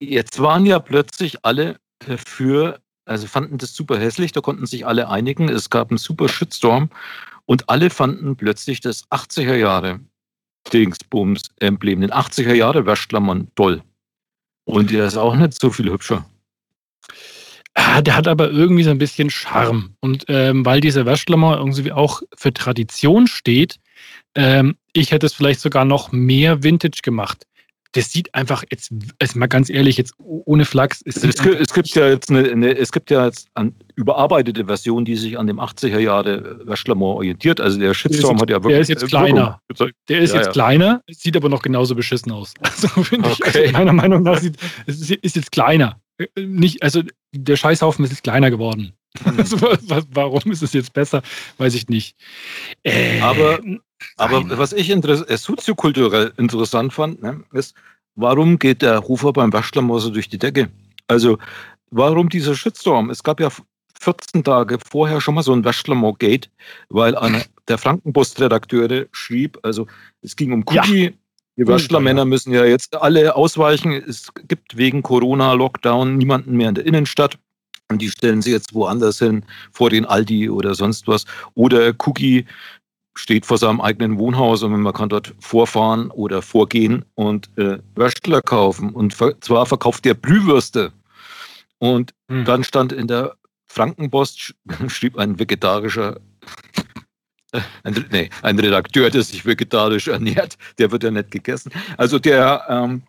[0.00, 5.08] Jetzt waren ja plötzlich alle dafür, also fanden das super hässlich, da konnten sich alle
[5.08, 5.48] einigen.
[5.48, 6.90] Es gab einen super Shitstorm
[7.46, 10.00] und alle fanden plötzlich das 80er Jahre
[10.72, 13.82] Dingsbums-Emblem, den 80er Jahre Waschklammern toll.
[14.64, 16.26] Und der ist auch nicht so viel hübscher.
[17.74, 19.94] Ah, der hat aber irgendwie so ein bisschen Charme.
[20.00, 23.78] Und ähm, weil dieser Wäschlammer irgendwie auch für Tradition steht,
[24.34, 27.46] ähm, ich hätte es vielleicht sogar noch mehr Vintage gemacht.
[27.98, 31.02] Das sieht einfach jetzt, also mal ganz ehrlich, jetzt ohne Flachs.
[31.04, 34.66] Es, es, gibt, es gibt ja jetzt eine, eine, es gibt ja jetzt eine überarbeitete
[34.66, 37.60] Version, die sich an dem 80er Jahre Wäschlammer orientiert.
[37.60, 38.74] Also der Shitstorm hat ja wirklich.
[38.74, 39.60] Der ist jetzt kleiner.
[40.08, 40.52] Der ist ja, jetzt ja.
[40.52, 42.54] kleiner, sieht aber noch genauso beschissen aus.
[42.62, 43.48] Also finde okay.
[43.48, 46.00] ich, also meiner Meinung nach sieht, es ist jetzt kleiner.
[46.36, 48.92] Nicht, also der Scheißhaufen ist jetzt kleiner geworden.
[49.36, 49.58] Also,
[50.12, 51.22] warum ist es jetzt besser?
[51.56, 52.16] Weiß ich nicht.
[52.82, 53.58] Äh, aber,
[54.16, 57.74] aber was ich äh, soziokulturell interessant fand, ne, ist,
[58.14, 60.68] warum geht der Rufer beim Waschlammer so durch die Decke?
[61.06, 61.38] Also,
[61.90, 63.10] warum dieser Shitstorm?
[63.10, 63.48] Es gab ja
[64.00, 66.50] 14 Tage vorher schon mal so ein Waschlammer-Gate,
[66.88, 69.86] weil einer der Frankenpost-Redakteure schrieb, also
[70.22, 71.10] es ging um Cookie, ja.
[71.58, 73.90] Die Wörschler-Männer müssen ja jetzt alle ausweichen.
[73.92, 77.36] Es gibt wegen Corona-Lockdown niemanden mehr in der Innenstadt.
[77.90, 81.24] Und die stellen sie jetzt woanders hin, vor den Aldi oder sonst was.
[81.54, 82.44] Oder Cookie
[83.14, 88.42] steht vor seinem eigenen Wohnhaus und man kann dort vorfahren oder vorgehen und äh, Würstler
[88.42, 88.90] kaufen.
[88.90, 90.92] Und zwar verkauft der Brühwürste.
[91.78, 92.44] Und hm.
[92.44, 93.36] dann stand in der
[93.66, 94.54] Frankenpost,
[94.88, 96.20] schrieb ein vegetarischer
[97.82, 101.72] ein, nee, ein Redakteur, der sich vegetarisch ernährt, der wird ja nicht gegessen.
[101.96, 103.02] Also der, ähm,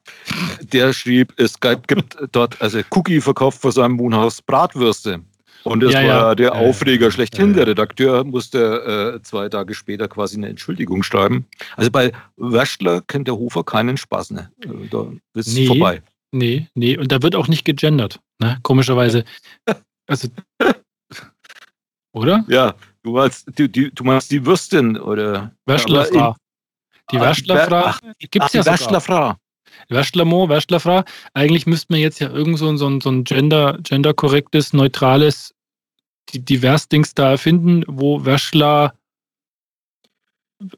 [0.61, 5.21] der schrieb, es gibt dort, also Cookie verkauft vor seinem Wohnhaus Bratwürste.
[5.63, 6.35] Und das ja, war ja.
[6.35, 7.53] der Aufreger schlechthin.
[7.53, 11.45] Der Redakteur musste äh, zwei Tage später quasi eine Entschuldigung schreiben.
[11.75, 14.31] Also bei Wäschler kennt der Hofer keinen Spaß.
[14.31, 14.51] Ne?
[14.63, 16.01] Äh, da ist es nee, vorbei.
[16.31, 16.97] Nee, nee.
[16.97, 18.19] Und da wird auch nicht gegendert.
[18.39, 18.57] Ne?
[18.63, 19.25] Komischerweise.
[20.11, 20.27] Also,
[22.13, 22.43] oder?
[22.47, 22.73] Ja,
[23.03, 25.51] Du meinst, du, du, du meinst die Würstin oder?
[25.65, 26.35] Wäschlerfrau.
[27.11, 29.35] Die ah, Wäschlerfrau gibt es ja Wäschlerfrau.
[29.87, 31.03] Wäschlermo, Wäschlerfrau.
[31.33, 35.55] Eigentlich müsste man jetzt ja irgend so, so, so ein gender, genderkorrektes, neutrales,
[36.33, 38.93] divers-Dings da erfinden, wo Wäschler,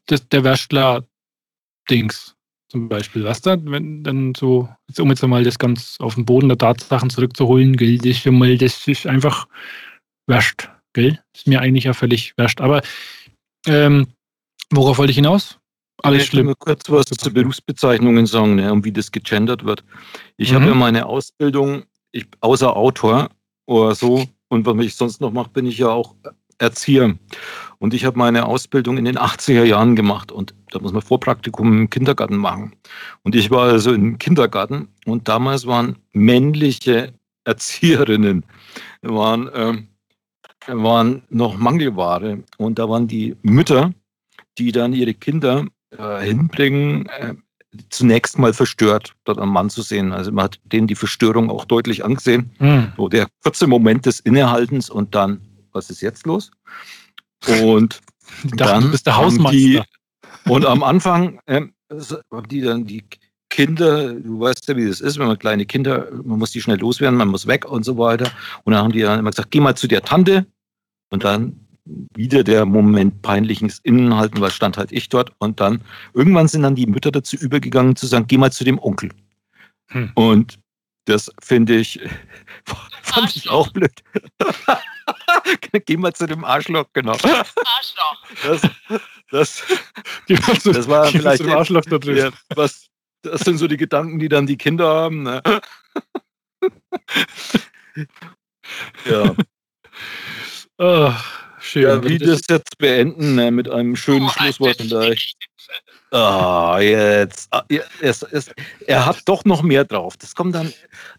[0.06, 2.36] das, der Wäschler-Dings
[2.72, 6.24] zum Beispiel, was da, wenn dann so, jetzt, um jetzt mal das ganz auf den
[6.24, 9.46] Boden der Tatsachen zurückzuholen, gilt das schon mal, das ist einfach
[10.26, 10.70] wäscht.
[10.94, 11.20] Gell?
[11.34, 12.62] Ist mir eigentlich ja völlig wurscht.
[12.62, 12.82] Aber
[13.68, 14.08] ähm,
[14.70, 15.60] worauf wollte ich hinaus?
[16.04, 16.50] Alles ich schlimm.
[16.50, 19.84] Ich kurz was zu Berufsbezeichnungen sagen, ne, um wie das gegendert wird.
[20.38, 20.56] Ich mhm.
[20.56, 23.30] habe ja meine Ausbildung, ich, außer Autor
[23.68, 26.16] oder so, und was ich sonst noch mache, bin ich ja auch
[26.58, 27.16] Erzieher.
[27.80, 31.72] Und ich habe meine Ausbildung in den 80er Jahren gemacht und da muss man Vorpraktikum
[31.74, 32.76] im Kindergarten machen.
[33.24, 37.14] Und ich war also im Kindergarten und damals waren männliche
[37.46, 38.46] Erzieherinnen,
[39.02, 39.88] waren ähm,
[40.68, 42.44] waren noch Mangelware.
[42.58, 43.94] Und da waren die Mütter,
[44.58, 45.66] die dann ihre Kinder
[45.98, 47.36] äh, hinbringen, äh,
[47.90, 50.12] zunächst mal verstört, dort am Mann zu sehen.
[50.12, 52.52] Also man hat denen die Verstörung auch deutlich angesehen.
[52.60, 52.94] Mhm.
[52.98, 55.42] So der kurze Moment des Innehaltens und dann,
[55.72, 56.52] was ist jetzt los?
[57.64, 58.02] Und
[58.44, 59.52] dachte, dann du bist der Hausmeister.
[59.58, 59.82] Die,
[60.50, 63.04] und am Anfang äh, haben die dann die
[63.52, 66.80] Kinder, du weißt ja, wie das ist, wenn man kleine Kinder, man muss die schnell
[66.80, 68.32] loswerden, man muss weg und so weiter.
[68.64, 70.48] Und dann haben die dann immer gesagt, geh mal zu der Tante.
[71.12, 71.68] Und dann
[72.16, 75.34] wieder der Moment peinliches Innenhalten, weil stand halt ich dort.
[75.40, 75.82] Und dann
[76.14, 79.12] irgendwann sind dann die Mütter dazu übergegangen zu sagen, geh mal zu dem Onkel.
[79.90, 80.12] Hm.
[80.16, 80.58] Und
[81.06, 82.00] das finde ich,
[83.04, 83.92] fand ich auch blöd.
[85.86, 87.14] Geh mal zu dem Arschloch, genau.
[87.14, 87.52] Arschloch.
[88.44, 88.62] Das,
[89.32, 89.64] das,
[90.64, 92.32] das war vielleicht Arschloch da drin.
[92.56, 92.91] was,
[93.22, 95.24] das sind so die Gedanken, die dann die Kinder haben.
[95.24, 95.42] Ne?
[99.10, 99.36] ja.
[100.78, 101.14] Oh,
[101.60, 101.84] schön.
[101.84, 105.38] Ja, wie das jetzt beenden ne, mit einem schönen oh, Schlusswort vielleicht.
[106.14, 107.48] Ah, jetzt.
[107.52, 107.64] Ah,
[108.02, 108.52] es, es,
[108.86, 110.18] er hat doch noch mehr drauf.
[110.18, 110.74] Das kommt dann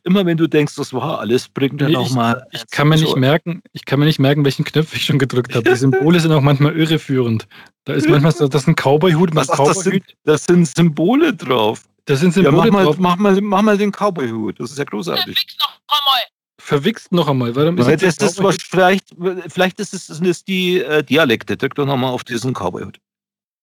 [0.05, 2.46] immer, wenn du denkst, das war alles, bringt er nee, noch mal.
[2.53, 5.55] Ich, kann mir nicht merken, ich kann mir nicht merken, welchen Knopf ich schon gedrückt
[5.55, 5.68] habe.
[5.68, 7.48] Die Symbole sind auch manchmal irreführend.
[7.84, 9.34] Da ist manchmal so, das ist ein Cowboy-Hut.
[9.34, 11.84] Was, Cowboy das, sind, das sind Symbole drauf.
[12.05, 12.98] Das sind Symbole ja, mach mal, drauf.
[12.98, 14.59] Mach mal, mach mal den Cowboy-Hut.
[14.59, 15.24] Das ist ja großartig.
[15.24, 16.22] Verwichst noch einmal.
[16.59, 17.55] Verwichst noch einmal.
[17.55, 19.14] Warum ist das, das ist vielleicht,
[19.48, 21.57] vielleicht ist es das ist die äh, Dialekte.
[21.57, 22.98] Drück doch nochmal auf diesen Cowboy-Hut.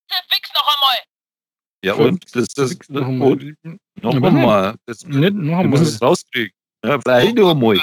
[0.08, 0.98] Verwichst noch einmal.
[1.84, 2.34] Ja, und?
[2.34, 3.56] Das, das, noch einmal.
[4.00, 4.76] Noch einmal.
[4.86, 5.66] Das, nicht noch einmal.
[5.66, 6.52] muss es rauskriegen.
[6.84, 7.78] Ja, vielleicht noch einmal.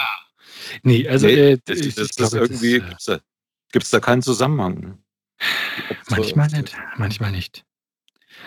[0.84, 1.28] Nee, also.
[1.28, 2.80] Nee, äh, das, das, das irgendwie.
[2.80, 5.04] Gibt es da, da keinen Zusammenhang?
[6.10, 6.76] Manchmal nicht.
[6.98, 7.64] Manchmal nicht.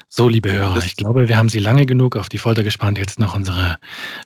[0.08, 2.98] So, liebe Hörer, ich glaube, wir haben Sie lange genug auf die Folter gespannt.
[2.98, 3.78] Jetzt noch unsere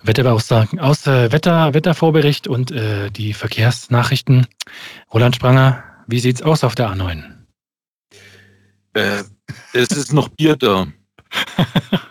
[0.03, 4.47] Wetteraussagen aus äh, Wetter, Wettervorbericht und äh, die Verkehrsnachrichten.
[5.12, 7.23] Roland Spranger, wie sieht's aus auf der A9?
[8.95, 9.25] Äh,
[9.73, 10.87] es ist noch Bier da.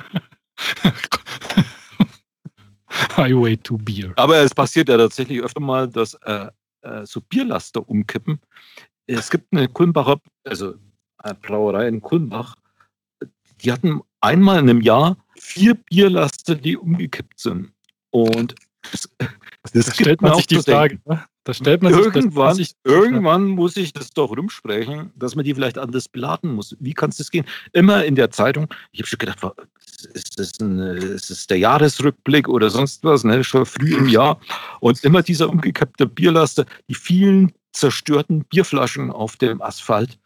[3.17, 4.13] Highway to Beer.
[4.15, 6.47] Aber es passiert ja tatsächlich öfter mal, dass äh,
[6.81, 8.39] äh, so Bierlaster umkippen.
[9.07, 10.75] Es gibt eine Kulmbacher, also
[11.17, 12.55] eine Brauerei in Kulmbach,
[13.63, 17.71] die hatten einmal in einem Jahr vier Bierlaster, die umgekippt sind.
[18.11, 18.55] Und
[18.91, 19.09] das,
[19.73, 20.99] das da stellt man sich die Frage.
[21.05, 21.23] Ne?
[21.45, 25.53] Da stellt man irgendwann, sich das, irgendwann muss ich das doch rumsprechen, dass man die
[25.53, 26.75] vielleicht anders beladen muss.
[26.79, 27.45] Wie kann es das gehen?
[27.73, 28.67] Immer in der Zeitung.
[28.93, 29.39] Ich habe schon gedacht,
[30.13, 33.25] ist das, ein, ist das der Jahresrückblick oder sonst was?
[33.25, 33.43] Ne?
[33.43, 34.39] Schon früh im Jahr.
[34.79, 40.19] Und immer dieser umgekippte Bierlaster, die vielen zerstörten Bierflaschen auf dem Asphalt.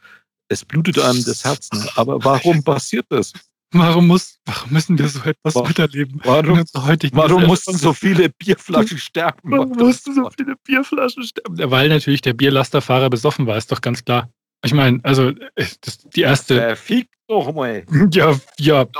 [0.49, 1.69] Es blutet einem das Herz.
[1.73, 1.87] Ne?
[1.95, 3.33] Aber warum passiert das?
[3.71, 6.21] Warum, muss, warum müssen wir so etwas warum, miterleben?
[6.23, 6.63] Warum,
[7.11, 9.39] warum mussten so viele Bierflaschen sterben?
[9.43, 11.69] Warum mussten so viele Bierflaschen sterben?
[11.69, 14.29] Weil natürlich der Bierlasterfahrer besoffen war, ist doch ganz klar.
[14.63, 16.55] Ich meine, also das, die erste.
[16.55, 17.85] Der fickt doch mal.
[18.11, 18.85] Ja, ja.
[18.85, 18.99] Du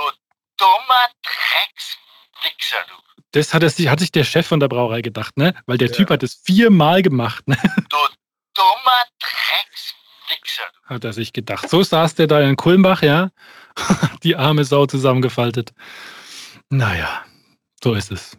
[0.57, 2.93] dummer Dreckswichser, du.
[3.31, 5.53] Das hat, es, hat sich der Chef von der Brauerei gedacht, ne?
[5.65, 5.93] Weil der ja.
[5.93, 7.57] Typ hat es viermal gemacht, ne?
[7.89, 7.97] Du
[8.53, 9.27] dummer du.
[10.86, 11.69] Hat er sich gedacht.
[11.69, 13.32] So saß der da in Kulmbach, ja?
[14.23, 15.73] die arme Sau zusammengefaltet.
[16.69, 17.25] Naja,
[17.84, 18.38] so ist es.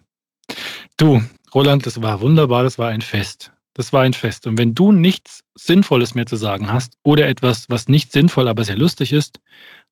[0.97, 1.23] Du,
[1.55, 3.53] Roland, das war wunderbar, das war ein Fest.
[3.75, 4.47] Das war ein Fest.
[4.47, 8.65] Und wenn du nichts Sinnvolles mehr zu sagen hast oder etwas, was nicht sinnvoll, aber
[8.65, 9.41] sehr lustig ist,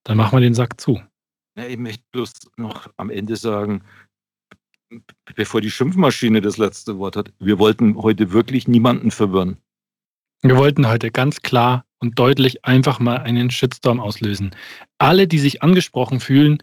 [0.03, 1.01] dann machen wir den Sack zu.
[1.57, 3.83] Ja, ich möchte bloß noch am Ende sagen,
[5.37, 9.57] bevor die Schimpfmaschine das letzte Wort hat, wir wollten heute wirklich niemanden verwirren.
[10.43, 14.55] Wir wollten heute ganz klar und deutlich einfach mal einen Shitstorm auslösen.
[14.99, 16.63] Alle, die sich angesprochen fühlen,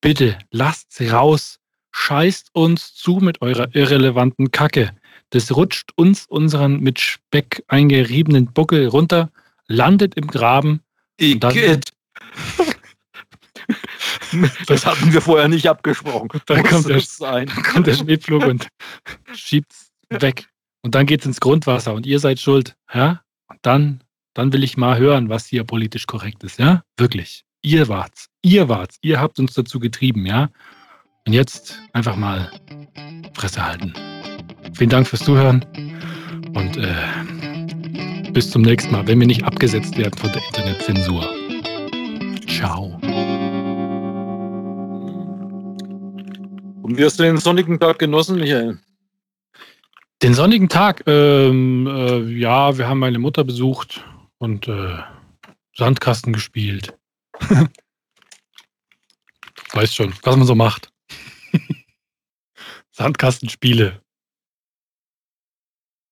[0.00, 1.58] bitte lasst's raus.
[1.92, 4.92] Scheißt uns zu mit eurer irrelevanten Kacke.
[5.30, 9.30] Das rutscht uns unseren mit Speck eingeriebenen Buckel runter,
[9.66, 10.80] landet im Graben.
[11.18, 11.92] Igitt.
[14.66, 16.28] Das hatten wir vorher nicht abgesprochen.
[16.46, 17.48] Dann kommt, der, sein.
[17.48, 18.68] kommt der Schneepflug und
[19.34, 20.48] schiebt's weg.
[20.82, 22.74] Und dann geht's ins Grundwasser und ihr seid schuld.
[22.92, 23.22] Ja?
[23.48, 24.02] Und dann
[24.34, 26.82] dann will ich mal hören, was hier politisch korrekt ist, ja?
[26.96, 27.44] Wirklich.
[27.62, 28.28] Ihr wart's.
[28.42, 28.98] Ihr wart's.
[29.02, 30.50] Ihr habt uns dazu getrieben, ja?
[31.26, 32.50] Und jetzt einfach mal
[33.34, 33.92] Fresse halten.
[34.74, 35.64] Vielen Dank fürs Zuhören
[36.54, 41.22] und äh, bis zum nächsten Mal, wenn wir nicht abgesetzt werden von der Internetzensur.
[42.48, 42.98] Ciao.
[46.82, 48.78] Und wie hast du den sonnigen Tag genossen, Michael?
[50.22, 54.04] Den sonnigen Tag, ähm, äh, ja, wir haben meine Mutter besucht
[54.40, 54.98] und äh,
[55.76, 56.98] Sandkasten gespielt.
[59.72, 60.92] Weißt schon, was man so macht.
[62.90, 64.02] Sandkastenspiele.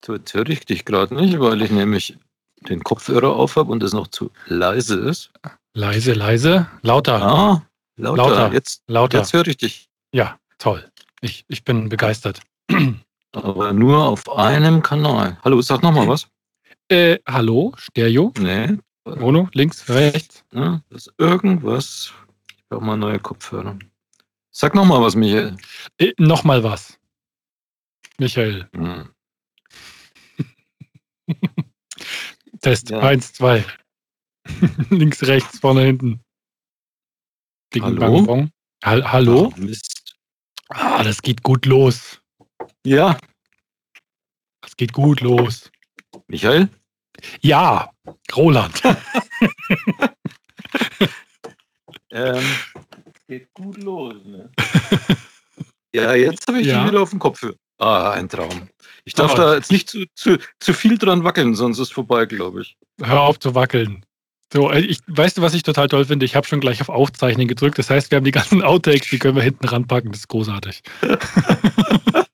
[0.05, 2.17] So, jetzt höre ich dich gerade nicht, weil ich nämlich
[2.61, 5.31] den Kopfhörer auf habe und es noch zu leise ist.
[5.73, 7.21] Leise, leise, lauter.
[7.21, 7.65] Ah,
[7.97, 8.23] lauter.
[8.23, 8.53] lauter.
[8.53, 9.17] Jetzt, lauter.
[9.17, 9.89] jetzt höre ich dich.
[10.13, 10.89] Ja, toll.
[11.21, 12.41] Ich, ich bin begeistert.
[13.33, 15.37] Aber nur auf einem Kanal.
[15.43, 16.27] Hallo, sag nochmal was.
[16.91, 18.33] Äh, hallo, Stereo?
[18.39, 18.79] Nee.
[19.05, 20.43] Mono, links, rechts?
[20.51, 22.11] Ja, das ist irgendwas.
[22.57, 23.77] Ich brauche mal neue Kopfhörer.
[24.49, 25.55] Sag nochmal was, Michael.
[25.99, 26.99] Äh, nochmal was.
[28.17, 28.67] Michael.
[28.75, 29.09] Hm.
[32.61, 32.89] Test.
[32.89, 33.01] Ja.
[33.01, 33.63] Eins, zwei.
[34.89, 36.23] links, rechts, vorne, hinten.
[37.71, 38.23] Ding, hallo?
[38.23, 38.51] Bang,
[38.83, 39.53] ha hallo?
[39.55, 40.15] Oh, Mist.
[40.69, 42.19] Ah, das geht gut los.
[42.83, 43.19] Ja.
[44.61, 45.71] Das geht gut los.
[46.27, 46.69] Michael?
[47.41, 47.89] Ja,
[48.35, 48.81] Roland.
[52.11, 52.43] ähm,
[53.27, 54.49] geht gut los, ne?
[55.93, 56.81] ja, jetzt habe ich ja.
[56.81, 57.45] ihn wieder auf dem Kopf.
[57.77, 58.69] Ah, ein Traum.
[59.05, 61.93] Ich darf Aber da jetzt nicht zu, zu, zu viel dran wackeln, sonst ist es
[61.93, 62.77] vorbei, glaube ich.
[63.01, 64.05] Hör auf zu wackeln.
[64.51, 66.25] So, äh, ich, weißt du, was ich total toll finde?
[66.25, 67.77] Ich habe schon gleich auf Aufzeichnen gedrückt.
[67.77, 70.11] Das heißt, wir haben die ganzen Outtakes, die können wir hinten ranpacken.
[70.11, 70.81] Das ist großartig.